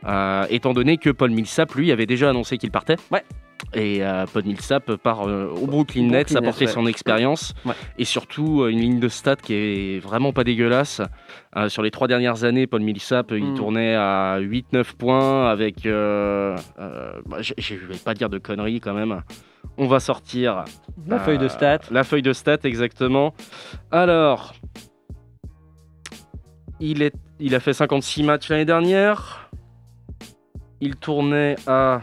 [0.07, 2.97] euh, étant donné que Paul Millsap, lui, avait déjà annoncé qu'il partait.
[3.11, 3.25] Ouais.
[3.75, 6.73] Et euh, Paul Millsap part euh, au Brooklyn Nets, apporter ouais.
[6.73, 7.75] son expérience Ouais.
[7.99, 11.03] et surtout une ligne de stats qui est vraiment pas dégueulasse.
[11.69, 13.55] Sur les trois dernières années, Paul Millsap, il Mm.
[13.57, 15.85] tournait à 8-9 points avec.
[15.85, 16.57] bah,
[17.41, 19.23] je vais pas dire de conneries quand même.
[19.77, 20.65] On va sortir.
[21.07, 21.81] La feuille de stats.
[21.91, 23.35] La feuille de stats, exactement.
[23.91, 24.55] Alors.
[26.81, 29.40] Il, est, il a fait 56 matchs l'année dernière.
[30.81, 32.01] Il tournait à.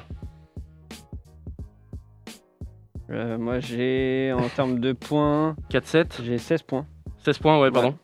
[3.10, 6.86] Euh, moi j'ai en termes de points, 4-7 j'ai 16 points.
[7.24, 7.96] 16 points, ouais, pardon.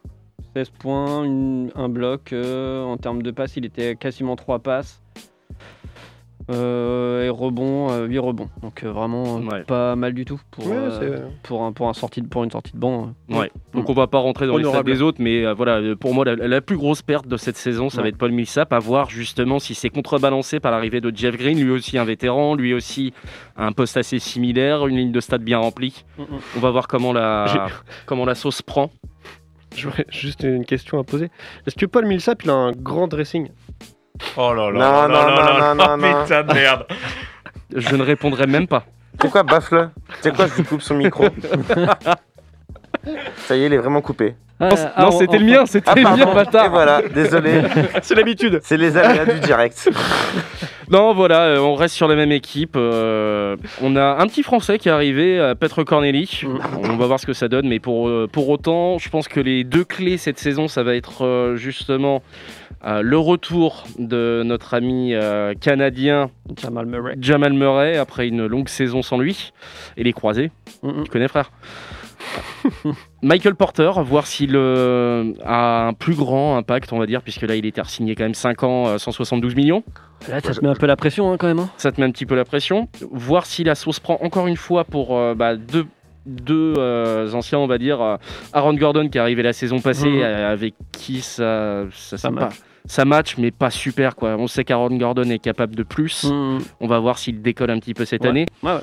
[0.55, 2.31] 16 points, une- un bloc.
[2.33, 5.01] euh, en termes de passes, il était quasiment 3 passes.
[6.51, 8.49] Euh, et rebond, 8 rebonds.
[8.61, 9.63] Donc euh, vraiment euh, Ouais.
[9.63, 12.51] pas mal du tout pour, Ouais, euh, pour, un, pour, un sortie de, pour une
[12.51, 13.13] sortie de banc.
[13.31, 13.39] euh.
[13.39, 13.51] Ouais.
[13.73, 16.13] Donc on va pas rentrer dans les stats des autres, mais euh, voilà, euh, pour
[16.13, 18.79] moi la, la plus grosse perte de cette saison, ça va être Paul Millsap, à
[18.79, 22.73] voir justement si c'est contrebalancé par l'arrivée de Jeff Green, lui aussi un vétéran, lui
[22.73, 23.13] aussi
[23.55, 26.03] un poste assez similaire, une ligne de stats bien remplie.
[26.17, 26.25] Mm, mm.
[26.57, 27.67] On va voir comment la
[28.05, 28.91] comment la sauce prend.
[29.75, 31.31] J'aurais juste une question à poser.
[31.65, 33.47] Est-ce que Paul Millsap, il a un grand dressing?
[34.37, 36.23] Oh là Non, là, non, non, non, non, non.
[36.23, 36.85] putain de merde.
[37.75, 38.83] Je ne répondrai même pas.
[39.21, 39.89] C'est quoi, bafle
[40.21, 41.25] C'est quoi, je lui coupe son micro
[43.37, 44.35] Ça y est, il est vraiment coupé.
[44.59, 46.31] Ah, non, ah, c'était le mien, c'était Ah, le mien, pardon.
[46.31, 46.69] Et bâtard.
[46.69, 47.63] voilà, désolé.
[48.01, 48.59] C'est l'habitude.
[48.63, 49.89] C'est les aléas du direct.
[50.89, 52.75] Non, voilà, euh, on reste sur la même équipe.
[52.75, 56.41] euh, on a un petit Français qui est arrivé, euh, Petre Corneli.
[56.43, 56.57] Mm.
[56.93, 59.63] On va voir ce que ça donne, mais pour, pour autant, je pense que les
[59.63, 62.21] deux clés cette saison, ça va être justement
[62.85, 66.29] euh, le retour de notre ami euh, canadien
[66.61, 67.15] Jamal Murray.
[67.17, 69.53] Jamal Murray après une longue saison sans lui
[69.95, 70.51] et les croisés.
[70.81, 71.03] Mm, mm.
[71.05, 71.49] Tu connais, frère?
[73.21, 77.55] Michael Porter, voir s'il euh, a un plus grand impact, on va dire, puisque là
[77.55, 79.83] il était signé quand même 5 ans, euh, 172 millions.
[80.29, 81.59] Là, ça te met un peu la pression hein, quand même.
[81.59, 81.69] hein.
[81.77, 82.87] Ça te met un petit peu la pression.
[83.11, 85.85] Voir si la sauce prend encore une fois pour euh, bah, deux,
[86.25, 88.01] deux euh, anciens, on va dire.
[88.01, 88.15] euh,
[88.53, 90.21] Aaron Gordon qui est arrivé la saison passée, Mhm.
[90.23, 92.49] euh, avec qui ça, ça, match.
[92.59, 94.15] pas- ça match, mais pas super.
[94.15, 94.35] quoi.
[94.37, 96.25] On sait qu'Aaron Gordon est capable de plus.
[96.25, 98.29] Mm, On va voir s'il décolle un petit peu cette Ouais.
[98.29, 98.45] année.
[98.61, 98.79] Ouais, ouais.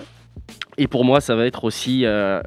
[0.78, 2.41] Et pour moi, ça va être aussi euh,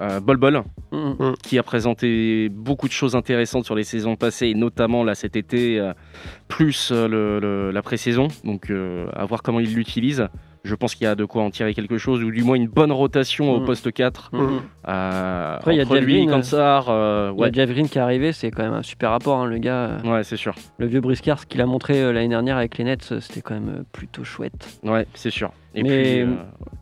[0.00, 1.34] euh, Bol Bol, mm, mm.
[1.42, 5.36] qui a présenté beaucoup de choses intéressantes sur les saisons passées, et notamment là cet
[5.36, 5.92] été, euh,
[6.48, 8.28] plus euh, le- le- la pré-saison.
[8.44, 10.28] Donc euh, à voir comment il l'utilise.
[10.64, 12.66] Je pense qu'il y a de quoi en tirer quelque chose, ou du moins une
[12.68, 13.64] bonne rotation au Mm.
[13.66, 14.30] poste 4.
[14.32, 14.60] Mm, mm.
[14.88, 17.50] Euh, Après, il y a Green, Kansar, euh, Il y a ouais.
[17.52, 19.38] Jeff Green qui est arrivé, c'est quand même un super rapport.
[19.38, 20.54] hein, le gars, euh, ouais, c'est sûr.
[20.78, 23.54] le vieux briscard, ce qu'il a montré euh, l'année dernière avec les Nets, c'était quand
[23.54, 24.78] même euh, plutôt chouette.
[24.84, 25.52] Ouais, c'est sûr.
[25.74, 26.26] Et Mais- puis, euh,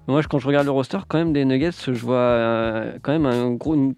[0.08, 3.12] Moi, je- quand je regarde le roster, quand même des Nuggets, je vois euh, quand
[3.12, 3.94] même un gros, une,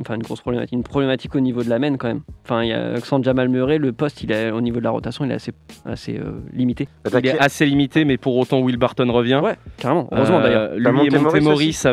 [0.00, 2.22] enfin une grosse problématique, une problématique au niveau de la main quand même.
[2.44, 4.90] Enfin, il y a sans Jamal Murray, le poste, il est au niveau de la
[4.90, 5.52] rotation, il est assez,
[5.84, 6.88] assez euh, limité.
[7.06, 9.40] il est assez limité, mais pour autant, Will Barton revient.
[9.42, 10.08] Ouais, carrément.
[10.10, 10.70] Heureusement Euh, d'ailleurs.
[10.74, 11.10] Lui et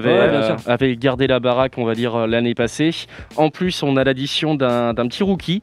[0.09, 0.69] Ouais, euh, sûr.
[0.71, 2.89] avaient gardé la baraque, on va dire, l'année passée.
[3.37, 5.61] En plus, on a l'addition d'un d'un petit rookie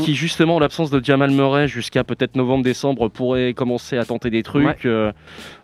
[0.00, 4.42] qui, justement, en l'absence de Jamal Murray, jusqu'à peut-être novembre-décembre, pourrait commencer à tenter des
[4.42, 4.66] trucs.
[4.66, 4.76] Ouais.
[4.86, 5.12] euh,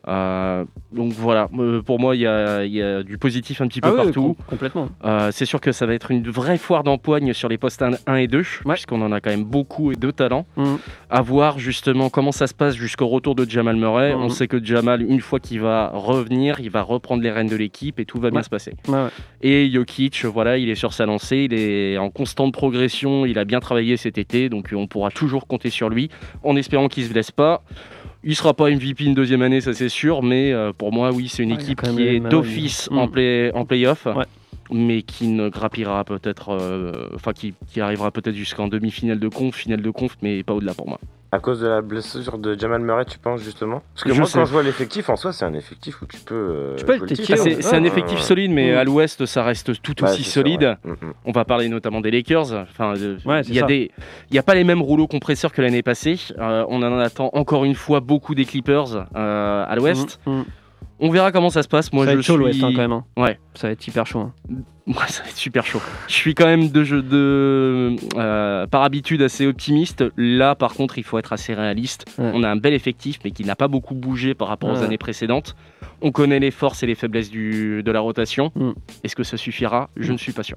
[0.09, 3.69] euh, donc voilà, Euh, pour moi, il y a, il y a du positif un
[3.69, 4.35] petit peu Ah oui, partout.
[4.35, 4.89] com- complètement.
[5.05, 8.15] Euh, c'est sûr que ça va être une vraie foire d'empoigne sur les postes 1
[8.17, 10.47] et 2, puisqu'on en a quand même beaucoup et de talents.
[10.57, 10.75] Mm.
[11.11, 14.15] À voir justement comment ça se passe jusqu'au retour de Jamal Murray.
[14.15, 14.23] Mhm.
[14.23, 17.57] On sait que Jamal, une fois qu'il va revenir, il va reprendre les rênes de
[17.57, 18.45] l'équipe et tout va bien Ouais.
[18.45, 18.75] se passer.
[18.89, 19.09] Ouais, ouais.
[19.43, 23.45] Et Jokic, voilà, il est sur sa lancée, il est en constante progression, il a
[23.45, 26.09] bien travaillé cet été, donc on pourra toujours compter sur lui,
[26.43, 27.63] en espérant qu'il se blesse pas.
[28.25, 31.29] Il sera pas MVP une deuxième année, ça c'est sûr, mais euh, pour moi, oui,
[31.29, 34.25] c'est une équipe qui est d'office en, play, en playoff, Ouais.
[34.71, 39.57] mais qui ne grappillera peut-être, euh, enfin qui, qui arrivera peut-être jusqu'en demi-finale de conf,
[39.57, 41.01] finale de conf, mais pas au-delà pour moi.
[41.35, 43.81] À cause de la blessure de Jamal Murray, tu penses justement?
[43.95, 44.39] Parce que Je moi, sais.
[44.39, 46.35] quand je vois l'effectif, en soi, c'est un effectif où tu peux.
[46.35, 47.75] euh, Tu peux le Ah, c'est ouais.
[47.75, 47.89] un Ouais.
[47.89, 48.77] effectif solide, mais Mm.
[48.77, 50.63] à l'ouest, ça reste tout Ouais, aussi solide.
[50.85, 50.91] ouais.
[50.91, 51.13] Mm, mm.
[51.25, 52.53] On va parler notamment des Lakers.
[52.53, 53.91] Enfin, il y a des,
[54.31, 56.21] y a pas les mêmes rouleaux compresseurs que l'année passée.
[56.39, 60.21] Euh, on en attend encore une fois beaucoup des Clippers euh, à l'ouest.
[61.01, 61.93] On verra comment ça se passe.
[61.93, 62.43] Moi, ça va je être chaud suis...
[62.43, 62.93] l'Ouest hein, quand même.
[62.93, 63.05] hein.
[63.17, 63.39] Ouais.
[63.55, 64.21] Ça va être hyper chaud.
[64.21, 64.33] hein.
[64.87, 65.81] Ouais, ça va être super chaud.
[66.09, 70.05] Je suis quand même de, jeu- de euh, par habitude assez optimiste.
[70.17, 72.05] Là, par contre, il faut être assez réaliste.
[72.19, 72.31] Ouais.
[72.35, 74.99] On a un bel effectif, mais qui n'a pas beaucoup bougé par rapport aux années
[74.99, 75.57] précédentes.
[76.01, 78.51] On connaît les forces et les faiblesses du, de la rotation.
[78.55, 78.71] Mm.
[79.05, 79.89] Est-ce que ça suffira?
[79.97, 80.57] Je ne suis pas sûr.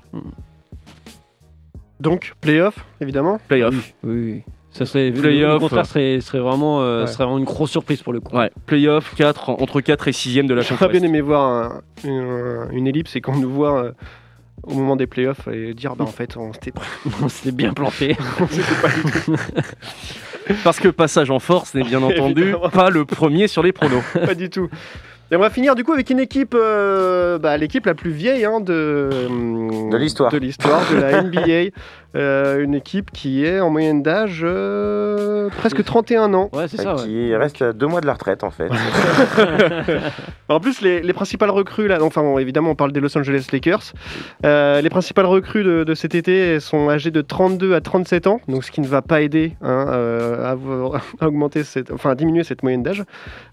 [1.99, 3.39] Donc, playoff, évidemment?
[3.47, 3.93] Playoff.
[4.03, 4.43] Oui, oui.
[4.77, 5.53] Ça serait, le- Playoff.
[5.53, 7.07] le contraire serait, serait, vraiment, euh, Ouais.
[7.07, 8.35] serait vraiment une grosse surprise pour le coup.
[8.35, 10.91] Ouais, playoff 4, entre 4 et 6 de la J'aurais conférence.
[10.91, 13.91] bien aimé voir un- une, une ellipse et qu'on nous voit euh,
[14.63, 18.17] au moment des playoffs et dire bah en fait on s'était bien planté.
[20.63, 22.69] Parce que passage en force n'est bien entendu Évidemment.
[22.69, 24.03] pas le premier sur les pronos.
[24.13, 24.69] pas du tout.
[25.31, 28.45] Et on va finir du coup avec une équipe, euh, bah, l'équipe la plus vieille
[28.45, 29.09] hein, de,
[29.91, 30.31] De l'histoire.
[30.31, 31.71] de l'histoire de la NBA.
[32.15, 36.49] Euh, une équipe qui est en moyenne d'âge euh, presque 31 ans.
[36.53, 36.95] Ouais, c'est Euh, ça.
[36.95, 37.03] ouais.
[37.03, 38.69] qui reste à deux mois de la retraite en fait.
[40.47, 43.47] En plus, les, les principales recrues, là, enfin bon, évidemment, on parle des Los Angeles
[43.51, 43.93] Lakers.
[44.45, 48.39] Euh, les principales recrues de, de cet été sont âgées de 32 à 37 ans,
[48.47, 50.53] donc ce qui ne va pas aider hein, euh,
[51.19, 53.03] à, augmenter cette, enfin, à diminuer cette moyenne d'âge.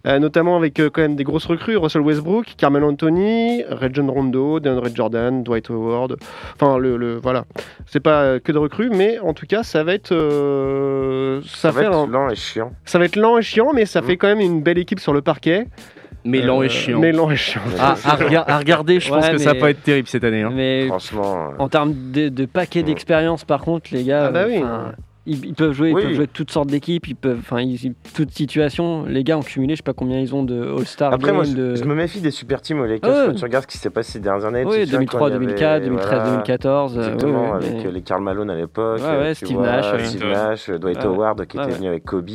[0.06, 4.60] Euh, notamment avec euh, quand même des grosses recrues Russell Westbrook, Carmelo Anthony, Rajon Rondo,
[4.60, 6.16] DeAndre Jordan, Dwight Howard.
[6.60, 7.44] Enfin, le, le- voilà,
[7.86, 11.48] c'est pas euh, que de recrues, mais en tout cas, ça va être, euh, ça,
[11.56, 12.72] Ça va fait être un- lent et chiant.
[12.84, 14.04] ça va être lent et chiant, mais ça Mm.
[14.04, 15.66] fait quand même une belle équipe sur le parquet.
[16.24, 17.00] Mais lent Euh, et chiant.
[17.00, 17.60] Mais lent et chiant.
[17.80, 20.42] Ah, à, rega- à regarder, je pense que ça va pas être terrible cette année.
[20.42, 20.52] hein.
[20.54, 21.50] Mais Franchement.
[21.50, 24.62] euh, en termes de, de paquet d'expérience, par contre, les gars, Ah bah oui.
[25.26, 26.02] Ils, ils peuvent jouer, ils Oui.
[26.02, 27.64] peuvent jouer toutes sortes d'équipes, ils peuvent, enfin,
[28.14, 29.04] toute situation.
[29.04, 31.54] Les gars ont cumulé, je sais pas combien ils ont de All-Star Après, moi, je,
[31.54, 33.26] Game, de je me méfie des super teams aux Lakers ouais.
[33.28, 34.64] quand tu regardes ce qui s'est passé ces dernières années.
[34.64, 36.98] oui, te souviens 2003, quand il y 2004, avait- 2013, voilà, 2014.
[36.98, 38.98] euh, Exactement, ouais, ouais, avec mais- euh, les Karl Malone à l'époque.
[39.00, 41.04] Ouais, euh, Steve vois, Nash, Steve Nash, euh, Dwight.
[41.04, 42.28] Howard qui était venu avec Kobe.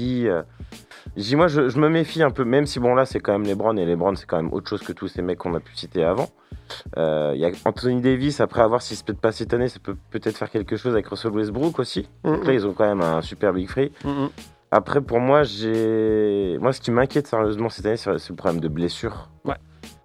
[1.17, 3.31] Je dis, moi, je, je me méfie un peu, même si bon, là, c'est quand
[3.33, 5.59] même LeBron, et LeBron, c'est quand même autre chose que tous ces mecs qu'on a
[5.59, 6.29] pu citer avant.
[6.97, 9.67] Euh, Il y a Anthony Davis, après, à voir s'il se peut pas cette année,
[9.67, 12.07] ça peut peut-être faire quelque chose avec Russell Westbrook aussi.
[12.23, 13.91] Mm, Donc là, ils ont quand même un super big free.
[14.05, 14.27] Mm.
[14.69, 16.57] Après, pour moi, j'ai.
[16.61, 19.29] Moi, ce qui m'inquiète sérieusement cette année, c'est le problème de blessure.
[19.45, 19.55] Ouais.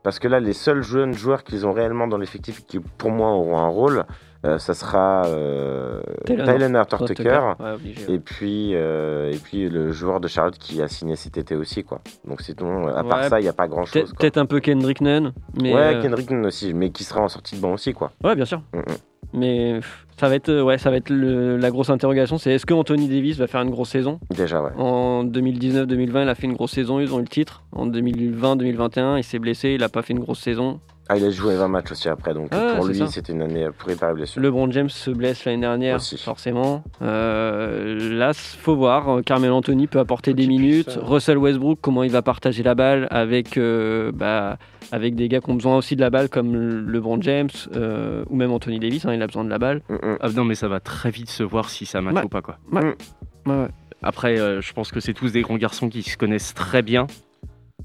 [0.03, 3.29] Parce que là, les seuls jeunes joueurs qu'ils ont réellement dans l'effectif qui, pour moi,
[3.29, 4.05] auront un rôle,
[4.45, 7.55] euh, ça sera euh, Tucker.
[7.61, 8.13] Ouais, obligé.
[8.13, 11.85] Et puis, euh, et puis le joueur de Charlotte qui a signé cet été aussi,
[11.85, 12.01] quoi.
[12.27, 14.13] Donc sinon, à part Ouais, ça, il n'y a pas grand chose.
[14.19, 17.29] peut-être un peu Kendrick Nunn, mais Ouais, euh, Kendrick Nunn aussi, mais qui sera en
[17.29, 18.11] sortie de banc aussi, quoi.
[18.25, 18.63] ouais, bien sûr.
[18.73, 19.12] Mm, mm.
[19.33, 19.81] Mais
[20.19, 22.75] ça va être, euh, ouais, ça va être le- la grosse interrogation, c'est est-ce que
[22.75, 24.21] Anthony Davis va faire une grosse saison?
[24.31, 24.71] Déjà, ouais.
[24.77, 27.63] En 2019-2020, il a fait une grosse saison, ils ont eu le titre.
[27.73, 30.81] En 2020-2021, il s'est blessé, il a pas fait une grosse saison.
[31.09, 33.67] Ah, il a joué 20 matchs aussi après, donc Ah, pour lui, c'était une année
[33.77, 34.41] pourrie par la blessure.
[34.41, 36.17] LeBron James se blesse l'année dernière, Aussi.
[36.17, 36.85] forcément.
[37.03, 39.21] Euh, là, faut voir.
[39.25, 40.87] Carmel Anthony peut apporter Faut des minutes.
[40.87, 44.59] puisse, euh, Russell Westbrook, comment il va partager la balle avec, euh, bah,
[44.93, 46.55] avec des gars qui ont besoin aussi de la balle, comme
[46.89, 49.05] LeBron James euh, ou même Anthony Davis.
[49.05, 49.83] hein, il a besoin de la balle.
[49.89, 50.19] Mm, mm.
[50.21, 52.43] Ah, non, mais ça va très vite se voir si ça match ou pas.
[52.43, 52.59] Quoi.
[52.71, 53.69] Ouais.
[54.05, 57.07] Après, euh, je pense que c'est tous des grands garçons qui se connaissent très bien.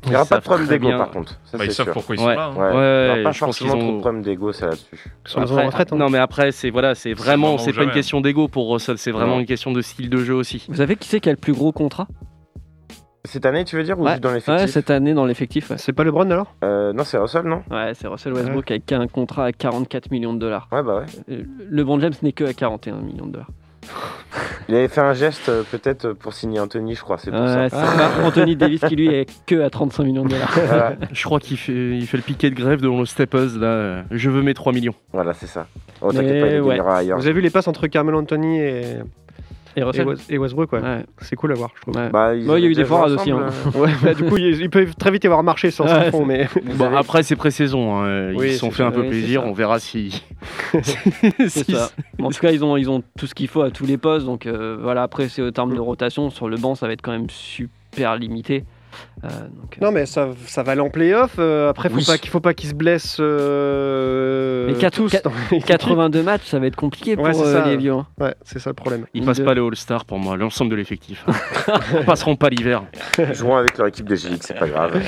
[0.04, 1.39] Il n'y aura pas de problème d'ego, par contre.
[1.45, 2.34] Ça, Bah, ils savent pourquoi ils Ouais.
[2.34, 2.45] sont là.
[2.45, 2.56] hein.
[2.56, 5.04] Ouais, Ouais, il n'y aura pas forcément ont- trop de problème d'ego, ça là-dessus.
[5.26, 5.93] Sur la zone Après- retraite.
[5.93, 5.98] hein.
[5.98, 9.12] Non, mais après, c'est voilà, c'est vraiment, c'est pas une question d'ego pour Russell, c'est
[9.12, 10.66] vraiment une question de style de jeu aussi.
[10.70, 12.08] Vous savez qui c'est qui a le plus gros contrat?
[13.26, 14.20] Cette année, tu veux dire, ou Ouais.
[14.22, 15.70] dans Ouais, l'effectif cette année dans l'effectif.
[15.70, 16.56] Ouais, C'est pas LeBron alors?
[16.64, 17.62] Euh, Non, c'est Russell, non?
[17.70, 20.70] Ouais, c'est Russell Westbrook avec un contrat à 44 millions de dollars.
[20.72, 21.06] Ouais, bah ouais.
[21.36, 23.50] Euh, LeBron James n'est que à 41 millions de dollars.
[24.69, 27.47] Il avait fait un geste, euh, peut-être, pour signer Anthony, je crois, c'est pour Ouais,
[27.47, 27.69] ça.
[27.69, 28.09] c'est ça.
[28.25, 30.51] Anthony Davis qui lui est que à 35 millions de dollars.
[30.65, 33.67] Voilà, Je crois qu'il fait, il fait le piquet de grève devant le Steppers, là.
[33.67, 34.93] euh, Je veux mes 3 millions.
[35.13, 35.67] voilà, c'est ça.
[36.01, 36.75] Oh, t'inquiète pas, il les ouais.
[36.77, 37.17] gagnera ailleurs.
[37.17, 38.83] Vous avez vu les passes entre Carmel Anthony et,
[39.77, 39.83] Et
[40.38, 40.79] Westbrook ouais.
[40.81, 41.95] Ouais, C'est cool à voir, je trouve.
[41.95, 42.09] ouais.
[42.09, 43.47] Bah, Ouais, il y a eu des forades aussi, hein.
[43.75, 43.79] euh.
[43.79, 46.11] Ouais, bah, du coup, ils, ils peuvent très vite y avoir marché sans Ouais, son
[46.19, 47.95] fond, mais Bon, avez- après, c'est pré-saison.
[48.01, 49.43] hein, Ils Oui, se sont fait un peu plaisir.
[49.45, 50.23] On verra si.
[50.72, 51.89] C'est si- ça.
[52.22, 54.26] En tout cas, ils ont, ils ont tout ce qu'il faut à tous les postes.
[54.26, 56.30] Donc euh, voilà, après, c'est au terme de rotation.
[56.30, 58.63] Sur le banc, ça va être quand même super limité.
[59.24, 61.36] Euh, donc, Non, mais ça, ça va aller en playoff.
[61.39, 62.06] euh, après, faut Oui.
[62.06, 63.18] pas qu'il faut pas qu'il se blesse.
[63.20, 65.66] euh, mais quatre- tous quatre- dans l'équipe.
[65.68, 67.68] 82 matchs, ça va être compliqué pour Ouais, c'est euh, ça.
[67.68, 67.93] les vieux.
[67.93, 68.06] hein.
[68.20, 69.06] Ouais, c'est ça le problème.
[69.14, 71.26] Ils Une passent de- pas le All-Star pour moi, l'ensemble de l'effectif.
[72.00, 72.84] Ils passeront pas l'hiver.
[73.18, 75.02] Ils joueront avec leur équipe de G-League, c'est pas grave.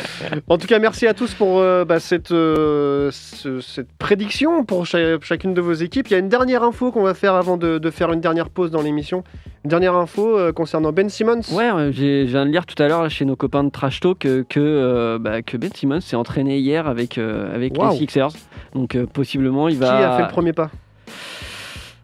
[0.48, 4.86] En tout cas, merci à tous pour euh, bah, cette, euh, ce- cette prédiction pour
[4.86, 6.08] cha- chacune de vos équipes.
[6.08, 8.50] Il y a une dernière info qu'on va faire avant de, de faire une dernière
[8.50, 9.24] pause dans l'émission.
[9.66, 11.42] Une dernière info euh, concernant Ben Simmons.
[11.52, 14.02] Ouais, euh, j'ai- je viens de lire tout à l'heure chez nos copains de Trash
[14.02, 18.32] Talk que, euh, bah, que Ben Simmons s'est entraîné hier avec, euh, avec les Sixers.
[18.76, 20.16] Donc euh, possiblement il Qui va.
[20.16, 20.70] a fait le premier pas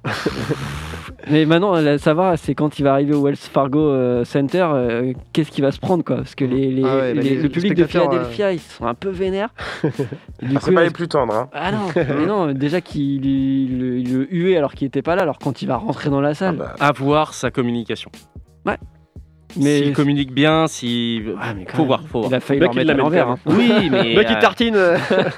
[1.30, 5.14] Mais maintenant, à savoir, c'est quand il va arriver au Wells Fargo euh, Center, euh,
[5.34, 6.18] qu'est-ce qu'il va se prendre quoi?
[6.18, 8.94] Parce que les, les- Ah ouais, bah, les- le public de Philadelphia, ils sont un
[8.94, 9.50] peu vénères.
[9.84, 11.34] Du Ah, c'est coup, pas il- les plus tendres.
[11.34, 11.50] Hein.
[11.54, 15.16] Ah non, mais non, déjà qu'il il, le- il le huait alors qu'il était pas
[15.16, 16.56] là, alors quand il va rentrer dans la Ah salle.
[16.58, 18.12] bah, À voir sa communication.
[18.66, 18.78] Ouais.
[19.58, 21.22] Mais S'il communique bien, si.
[21.26, 21.34] Ouais,
[21.68, 22.32] faut même, voir, faut voir.
[22.32, 23.30] il a failli Le leur mettre à l'envers.
[23.30, 23.40] hein.
[23.46, 24.14] Oui, mais.
[24.14, 24.76] Il euh, tartine.
[24.76, 24.98] euh,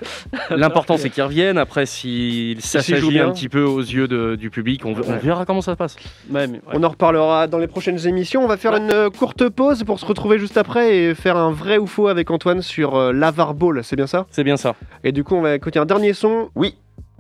[0.50, 1.58] L'important c'est qu'il revienne.
[1.58, 5.74] Après, s'il s'assagit un petit peu aux yeux de- du public, on, verra comment ça
[5.74, 5.96] se passe.
[6.30, 6.62] Ouais, mais ouais.
[6.74, 8.44] On en reparlera dans les prochaines émissions.
[8.44, 11.52] On va faire une euh, courte pause pour se retrouver juste après et faire un
[11.52, 13.84] vrai ou faux avec Antoine sur euh, l'Avar Ball.
[13.84, 14.26] C'est bien ça?
[14.32, 14.76] C'est bien ça.
[15.04, 16.50] Et du coup, on va écouter un dernier son.
[16.56, 16.76] Oui,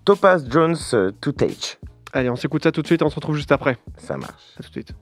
[0.06, 1.78] Topaz Jones euh, to Tage.
[2.14, 3.78] Allez, on s'écoute ça tout de suite et on se retrouve juste après.
[3.98, 4.32] Ça marche.
[4.60, 4.94] À tout de suite.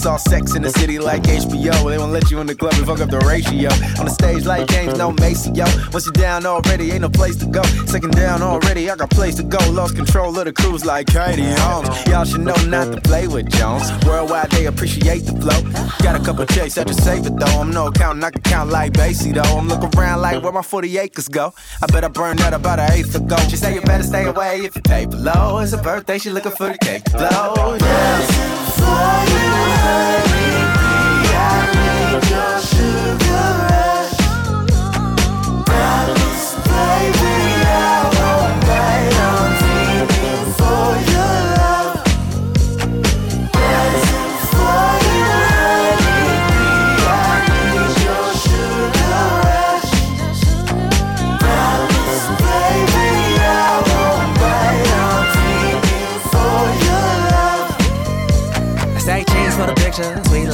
[0.00, 1.90] It's all sex in the city like HBO.
[1.90, 3.68] They won't let you in the club and fuck up the ratio.
[4.00, 5.66] On the stage like James, no Macy, yo.
[5.92, 7.62] Once you're down already, ain't no place to go.
[7.84, 9.58] Second down already, I got place to go.
[9.70, 11.90] Lost control of the cruise like Katie Holmes.
[12.06, 13.92] Y'all should know not to play with Jones.
[14.06, 15.60] Worldwide, they appreciate the flow.
[16.02, 17.60] Got a couple checks, I just save it though.
[17.60, 19.58] I'm no accountant, I can count like Basie though.
[19.58, 21.52] I'm looking around like where my 40 acres go.
[21.82, 23.36] I bet I burned that about an eighth ago.
[23.50, 25.58] She say you better stay away if you pay below.
[25.58, 27.76] It's a birthday, she looking for the cake to blow.
[27.78, 28.59] Yeah.
[28.80, 29.48] Before you.
[29.84, 32.49] hurry, me, I need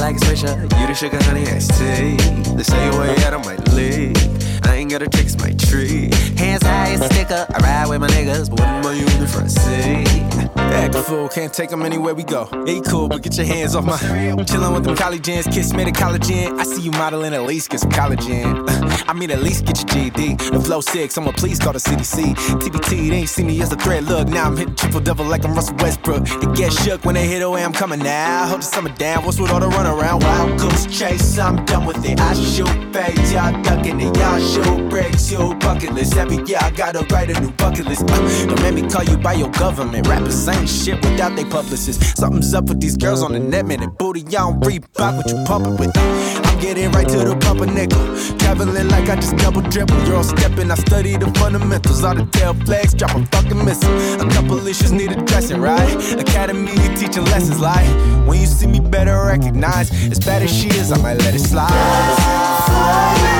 [0.07, 0.79] like a swisher.
[0.79, 2.15] You the sugar, honey, iced tea.
[2.55, 4.17] They say you way out of my league.
[4.63, 6.09] I ain't got a tricks my tree.
[6.37, 7.45] Hands high as a sticker.
[7.53, 10.07] I ride with my niggas, but when my you in the front seat.
[10.55, 12.47] Act a fool, can't take them anywhere we go.
[12.67, 13.97] Ain't cool, but get your hands off my.
[13.97, 16.57] Chillin' with them college kiss me the collagen.
[16.57, 18.65] I see you modeling, at least get some collagen.
[19.07, 20.51] I mean, at least get your GD.
[20.51, 22.35] The flow six, I'ma please call the CDC.
[22.61, 24.03] TBT, they ain't see me as a threat.
[24.03, 26.25] Look, now I'm hitting triple double like I'm Russell Westbrook.
[26.25, 28.47] They get shook when they hit away, I'm coming now.
[28.47, 30.23] Hold the summer down, what's with all the runaround?
[30.23, 32.19] Wild goose chase, I'm done with it.
[32.19, 34.15] I shoot fades, y'all ducking it.
[34.17, 36.15] Y'all shoot bricks, you bucket list.
[36.15, 38.03] Every year I gotta write a new bucket list.
[38.09, 40.07] Uh, don't make me call you by your government.
[40.07, 42.13] Rappers ain't shit without they publicists.
[42.19, 43.83] Something's up with these girls on the net, man.
[43.83, 46.46] And booty, y'all don't Reebok what you pumping with.
[46.57, 48.01] I'm getting right to the pump a nickel.
[48.39, 49.95] Traveling like I just double dribble.
[50.07, 52.03] You're all stepping, I study the fundamentals.
[52.03, 53.93] All the tail flags, drop a fucking missile.
[54.19, 55.93] A couple issues need addressing, right?
[56.19, 57.87] Academy teaching lessons like
[58.27, 59.91] when you see me better recognize.
[60.09, 63.36] As bad as she is, I might let it slide.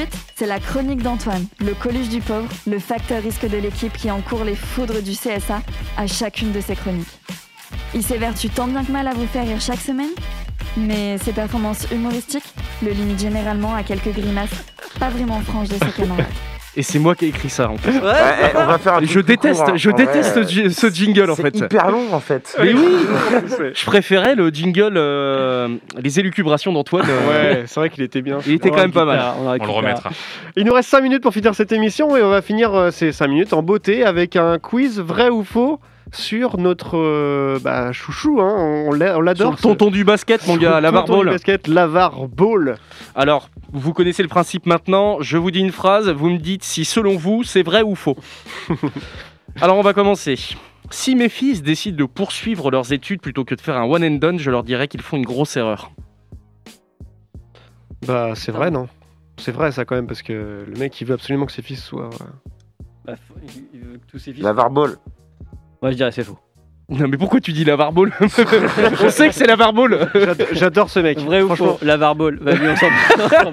[0.00, 4.10] Suite, c'est la chronique d'Antoine, le coluche du pauvre, le facteur risque de l'équipe qui
[4.10, 5.62] encourt les foudres du CSA
[5.96, 7.08] à chacune de ses chroniques.
[7.94, 10.10] Il s'évertue tant bien que mal à vous faire rire chaque semaine,
[10.76, 14.50] mais ses performances humoristiques le limitent généralement à quelques grimaces
[15.00, 16.26] pas vraiment franches de ses camarades.
[16.78, 17.90] Et c'est moi qui ai écrit ça en fait.
[17.90, 18.12] Ouais,
[18.52, 19.76] eh, on va faire un je déteste, court, hein.
[19.76, 21.56] je En déteste vrai, ce ji- ce jingle en c'est fait.
[21.58, 22.54] hyper long en fait.
[22.62, 22.96] Mais oui
[23.74, 25.68] Je préférais le jingle euh,
[26.02, 27.06] Les élucubrations d'Antoine.
[27.08, 28.38] euh, Ouais, c'est vrai qu'il était bien.
[28.46, 29.20] Il était quand même pas mal.
[29.58, 30.10] On le remettra.
[30.56, 33.10] Il nous reste 5 minutes pour finir cette émission et on va finir euh, ces
[33.12, 35.80] 5 minutes en beauté avec un quiz vrai ou faux
[36.12, 38.40] sur notre euh, bah, chouchou.
[38.40, 38.84] Hein.
[38.86, 39.50] On l'adore.
[39.52, 41.26] le tonton du basket, mon gars, le la tonton du barbole.
[41.30, 42.76] basket, Lavar Ball.
[43.14, 45.18] Alors, vous connaissez le principe maintenant.
[45.20, 48.16] Je vous dis une phrase, vous me dites si selon vous c'est vrai ou faux.
[49.60, 50.36] Alors, on va commencer.
[50.90, 54.16] Si mes fils décident de poursuivre leurs études plutôt que de faire un one and
[54.18, 55.90] done, je leur dirais qu'ils font une grosse erreur.
[58.06, 58.88] Bah, c'est vrai, non?
[59.38, 61.82] C'est vrai, ça, quand même, parce que le mec, il veut absolument que ses fils
[61.82, 62.10] soient.
[62.10, 62.24] euh,
[63.04, 63.14] Bah,
[63.74, 64.42] il- veut que tous ses fils.
[64.44, 64.96] La Varball.
[65.86, 66.36] Moi, je dirais c'est faux.
[66.88, 68.28] Non, mais pourquoi tu dis la barbole On
[69.08, 69.56] sait que c'est la
[70.52, 71.18] J'adore ce mec.
[71.20, 72.38] Vrai ou faux La barbole.
[72.40, 72.86] Vas-y, on s'en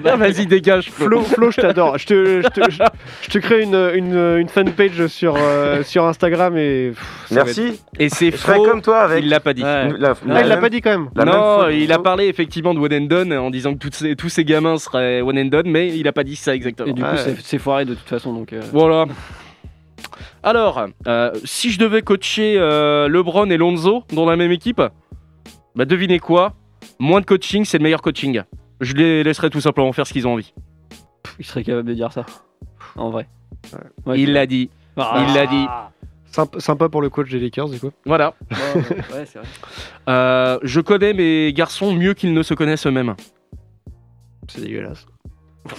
[0.04, 0.90] Ah, Vas-y, dégage.
[0.90, 1.96] Flo, Flo, je t'adore.
[1.98, 2.82] Je te, je, te, je-
[3.22, 6.90] je te crée une, une, une fanpage sur, euh, sur Instagram et.
[6.90, 7.80] pff, être- Merci.
[8.00, 8.64] Et c'est faux.
[8.64, 9.24] comme toi avec.
[9.24, 9.62] Il l'a pas dit.
[9.62, 9.90] Ouais.
[9.98, 11.08] La- la Ah, il l'a pas dit quand même.
[11.16, 14.28] la non, il a parlé effectivement de one and done en disant que ces- tous
[14.28, 16.88] ces gamins seraient one and done, mais il a pas dit ça exactement.
[16.88, 17.34] Et du coup, Ouais.
[17.42, 18.32] c'est foiré de toute façon.
[18.32, 19.06] Donc, euh, Voilà.
[20.44, 24.82] Alors, euh, si je devais coacher euh, LeBron et Lonzo dans la même équipe,
[25.74, 26.52] bah devinez quoi?
[26.98, 28.42] Moins de coaching, c'est le meilleur coaching.
[28.78, 30.52] Je les laisserai tout simplement faire ce qu'ils ont envie.
[31.38, 32.26] il serait capable de dire ça.
[32.94, 33.26] En vrai.
[34.04, 34.68] Ouais, Il l'a dit.
[34.98, 35.24] Ah.
[35.26, 35.66] Il l'a dit.
[36.26, 37.90] Sympa, sympa pour le coach des Lakers, du coup.
[38.04, 38.34] Voilà.
[38.50, 38.82] Ouais,
[39.14, 39.48] ouais, c'est vrai.
[40.10, 43.14] Euh, je connais mes garçons mieux qu'ils ne se connaissent eux-mêmes.
[44.48, 45.06] C'est dégueulasse.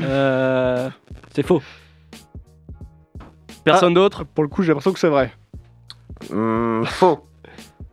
[0.00, 0.88] Euh,
[1.38, 1.62] c'est faux.
[3.62, 5.32] Personne d'autre Pour le coup, j'ai l'impression que c'est vrai.
[6.32, 7.20] Hmm, faux.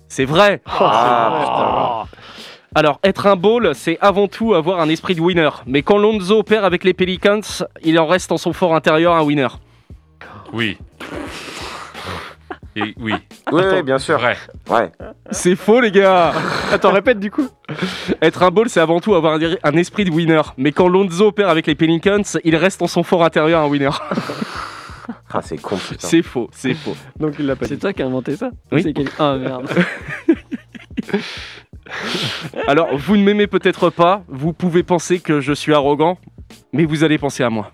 [0.08, 0.64] C'est vrai.
[0.66, 2.06] Ah,
[2.74, 5.50] Alors, être un ball, c'est avant tout avoir un esprit de winner.
[5.68, 7.42] Mais quand Lonzo perd avec les Pelicans,
[7.84, 9.50] il en reste en son fort intérieur un winner.
[10.52, 10.80] Oui.
[12.78, 13.14] Et oui.
[13.52, 14.18] Oui, oui, bien sûr.
[14.18, 14.38] Vrai.
[14.70, 14.92] Ouais.
[15.32, 16.34] C'est faux, les gars.
[16.72, 17.48] Attends, répète du coup.
[18.22, 20.42] Être un ball, c'est avant tout avoir un, un esprit de winner.
[20.58, 23.90] Mais quand Lonzo perd avec les Pelicans, il reste en son fort intérieur un winner.
[25.38, 25.78] Ah, c'est con.
[26.00, 26.96] C'est faux, c'est faux.
[27.20, 28.82] Donc il l'a pas C'est toi qui as inventé ça Oui.
[28.84, 29.70] C'est quel- Ah merde.
[32.68, 36.18] Alors, vous ne m'aimez peut-être pas, vous pouvez penser que je suis arrogant,
[36.74, 37.72] mais vous allez penser à moi.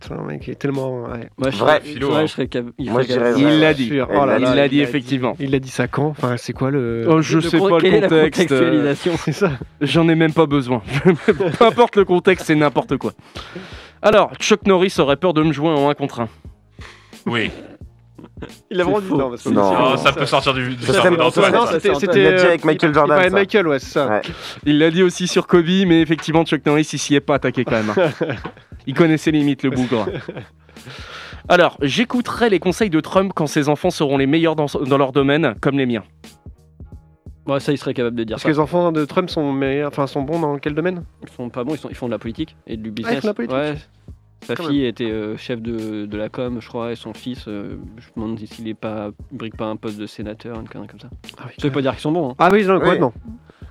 [0.00, 1.02] Putain, le mec il est tellement.
[1.04, 1.28] ouais.
[1.36, 1.78] Moi, je Vrai.
[1.78, 2.20] serais- Philo, ouais, hein.
[2.26, 3.54] je serais cap- il Moi, serait je dirais capable- vrai.
[3.54, 3.86] Il l'a dit.
[3.88, 4.08] Sûr.
[4.10, 5.36] Oh là l'a Il là, l'a dit effectivement.
[5.38, 7.04] Il l'a dit ça quand Enfin, c'est quoi le.
[7.08, 8.52] Oh, je Le sais con- pas quelle le est la contexte.
[8.52, 9.50] euh, contextualisation C'est ça.
[9.82, 10.82] J'en ai même pas besoin.
[11.58, 13.12] Peu importe le contexte, c'est n'importe quoi.
[14.02, 16.28] Alors, Chuck Norris aurait peur de me jouer en 1 contre 1.
[17.26, 17.50] Oui.
[18.70, 19.16] Il a vraiment dit faux.
[19.16, 19.30] non.
[19.30, 19.72] parce que- Non.
[19.92, 21.10] Oh, ça peut sortir du, Ça.
[21.10, 21.88] Non, c'était.
[21.90, 23.30] Il l'a dit euh, avec Michael il Jordan, ça.
[23.30, 24.08] Michael, ouais, c'est ça.
[24.08, 24.22] Ouais.
[24.64, 27.64] Il l'a dit aussi sur Kobe, mais effectivement, Chuck Norris, il s'y est pas attaqué
[27.64, 27.92] quand même.
[27.96, 28.10] hein.
[28.86, 30.06] Il connaissait limite le bougre.
[31.48, 35.12] Alors, j'écouterai les conseils de Trump quand ses enfants seront les meilleurs dans, dans leur
[35.12, 36.04] domaine, comme les miens.
[37.46, 38.48] Ouais, ça, il serait capable de dire Parce ça.
[38.48, 41.04] que les enfants de Trump sont, meilleurs- enfin, sont bons dans quel domaine?
[41.22, 43.16] Ils font pas bon, ils, sont- ils font de la politique et du ils business.
[43.16, 43.74] font de la politique Ouais.
[44.46, 47.44] Sa Quand fille était euh, chef de, de la com, je crois, et son fils,
[47.46, 50.88] euh, je me demande s'il est pas, brique pas un poste de sénateur, une connerie
[50.88, 51.08] comme ça.
[51.38, 52.30] Ah oui, Ça veut pas dire qu'ils sont bons.
[52.30, 52.34] Hein.
[52.38, 52.80] Ah oui, non, Oui.
[52.80, 53.12] complètement.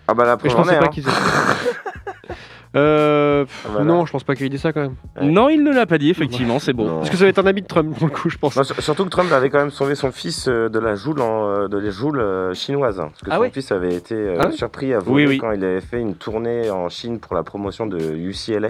[0.08, 0.88] Ah bah la Mais je en pensais pas hein.
[0.90, 1.12] qu'ils étaient.
[2.76, 3.86] euh, pff, Ah, voilà.
[3.86, 4.96] Non, je pense pas qu'il ait dit ça quand même.
[5.20, 5.26] Ouais.
[5.28, 6.74] Non, il ne l'a pas dit, effectivement, c'est.
[6.76, 6.98] Non.
[7.00, 8.56] Parce que ça va être un habit de Trump, pour le coup, je pense.
[8.56, 11.68] Non, sur- surtout que Trump avait quand même sauvé son fils de la joule, en,
[11.68, 13.00] de la joule euh, chinoise.
[13.00, 15.38] hein, parce que Ah son fils avait été euh, Ah surpris à voler Oui, oui.
[15.40, 18.70] quand il avait fait une tournée en Chine pour la promotion de UCLA.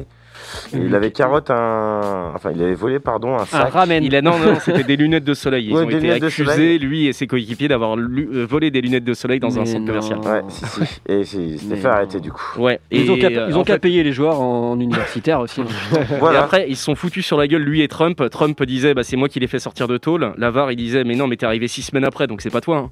[0.73, 2.31] Et il avait carotte un.
[2.35, 3.71] Enfin, il avait volé, pardon, un sac.
[3.71, 4.03] ramen.
[4.03, 5.67] Il a, non, non, c'était des lunettes de soleil.
[5.67, 8.81] Ils Ouais, ont des été accusés, lui et ses coéquipiers, d'avoir lu- euh, volé des
[8.81, 9.85] lunettes de soleil dans un centre non.
[9.87, 10.19] commercial.
[10.19, 10.81] Ouais, si, si.
[11.07, 12.43] Et c'est- il s'était Mais fait arrêter du coup.
[12.57, 12.79] Ouais.
[12.91, 14.79] Ils et, ont qu'à euh, ils en ont qu'à fait- payer les joueurs en, en
[14.79, 15.61] universitaire aussi.
[15.61, 15.65] hein.
[16.11, 16.43] Et Voilà.
[16.43, 18.23] après, ils se sont foutus sur la gueule, lui et Trump.
[18.31, 20.33] Trump disait, bah, c'est moi qui l'ai fait sortir de tôle.
[20.37, 22.77] Lavar, il disait, mais non, mais t'es arrivé six semaines après, donc c'est pas toi.
[22.77, 22.91] hein.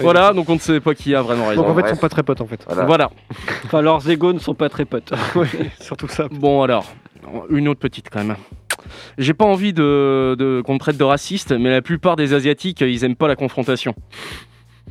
[0.00, 1.62] Voilà, donc on ne sait pas qui a vraiment raison.
[1.62, 2.64] Donc en fait, ils sont pas très potes en fait.
[2.66, 2.84] Voilà.
[2.84, 3.10] Voilà.
[3.64, 5.12] Enfin, leurs égos ne sont pas très potes.
[5.34, 5.46] Ouais,
[5.80, 6.28] surtout ça.
[6.30, 6.84] Bon, alors,
[7.50, 8.36] une autre petite quand même.
[9.18, 12.80] J'ai pas envie de, de- qu'on me traite de raciste, mais la plupart des Asiatiques,
[12.80, 13.94] ils aiment pas la confrontation.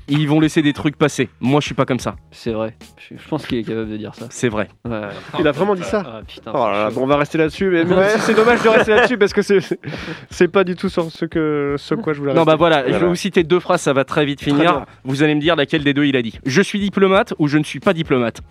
[0.08, 1.30] Ils vont laisser des trucs passer.
[1.39, 2.16] Moi, je suis pas comme ça.
[2.32, 2.76] C'est vrai.
[2.97, 4.26] Je, je pense qu'il est capable de dire ça.
[4.30, 4.70] C'est vrai.
[4.86, 5.02] Ouais.
[5.39, 7.38] Il a vraiment dit ça Ah, putain, Oh là là, c'est bon, on va rester
[7.38, 9.60] là-dessus, mais même si c'est dommage de rester là-dessus parce que c'est
[10.30, 12.52] c'est pas du tout sur ce que ce quoi je voulais Non, rester.
[12.52, 14.86] bah voilà, je vais vous citer deux phrases, ça va très vite finir.
[15.04, 16.39] vous allez me dire laquelle des deux il a dit.
[16.45, 18.41] Je suis diplomate ou je ne suis pas diplomate?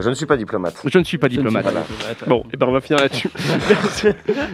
[0.00, 0.74] Je ne suis pas diplomate.
[0.86, 1.66] Je ne suis pas diplomate.
[2.26, 3.28] Bon, et ben on va finir là-dessus.
[3.68, 4.08] Merci.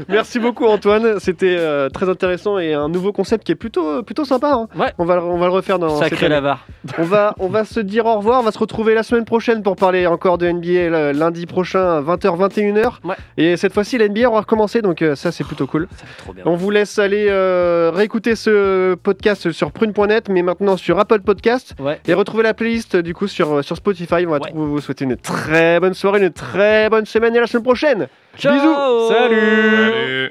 [0.08, 4.24] Merci beaucoup Antoine, c'était euh, très intéressant et un nouveau concept qui est plutôt plutôt
[4.24, 4.52] sympa.
[4.52, 4.68] hein.
[4.78, 4.92] Ouais.
[4.98, 6.66] On va le- on va le refaire dans Sacré l'avare.
[6.98, 9.62] On va on va se dire au revoir, on va se retrouver la semaine prochaine
[9.62, 12.94] pour parler encore de NBA le- lundi prochain à 20h 21h.
[13.04, 13.14] Ouais.
[13.36, 15.88] Et cette fois-ci la NBA on va recommencer donc euh, ça c'est plutôt cool.
[15.96, 16.42] Ça fait trop bien.
[16.46, 21.74] On vous laisse aller euh, réécouter ce podcast sur prune.net, mais maintenant sur Apple Podcast.
[21.78, 22.00] Ouais.
[22.06, 24.24] Et retrouver la playlist du coup sur, sur Spotify.
[24.26, 24.50] On va Ouais.
[24.54, 27.62] vous vous souhaiter une très bonne soirée, une très bonne semaine et à la semaine
[27.62, 28.08] prochaine.
[28.38, 29.08] Ciao Bisous.
[29.08, 30.30] Salut.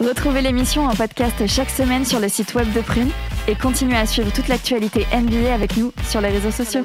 [0.00, 3.10] Retrouvez l'émission en podcast chaque semaine sur le site web de Prune
[3.48, 6.84] et continuez à suivre toute l'actualité NBA avec nous sur les réseaux sociaux.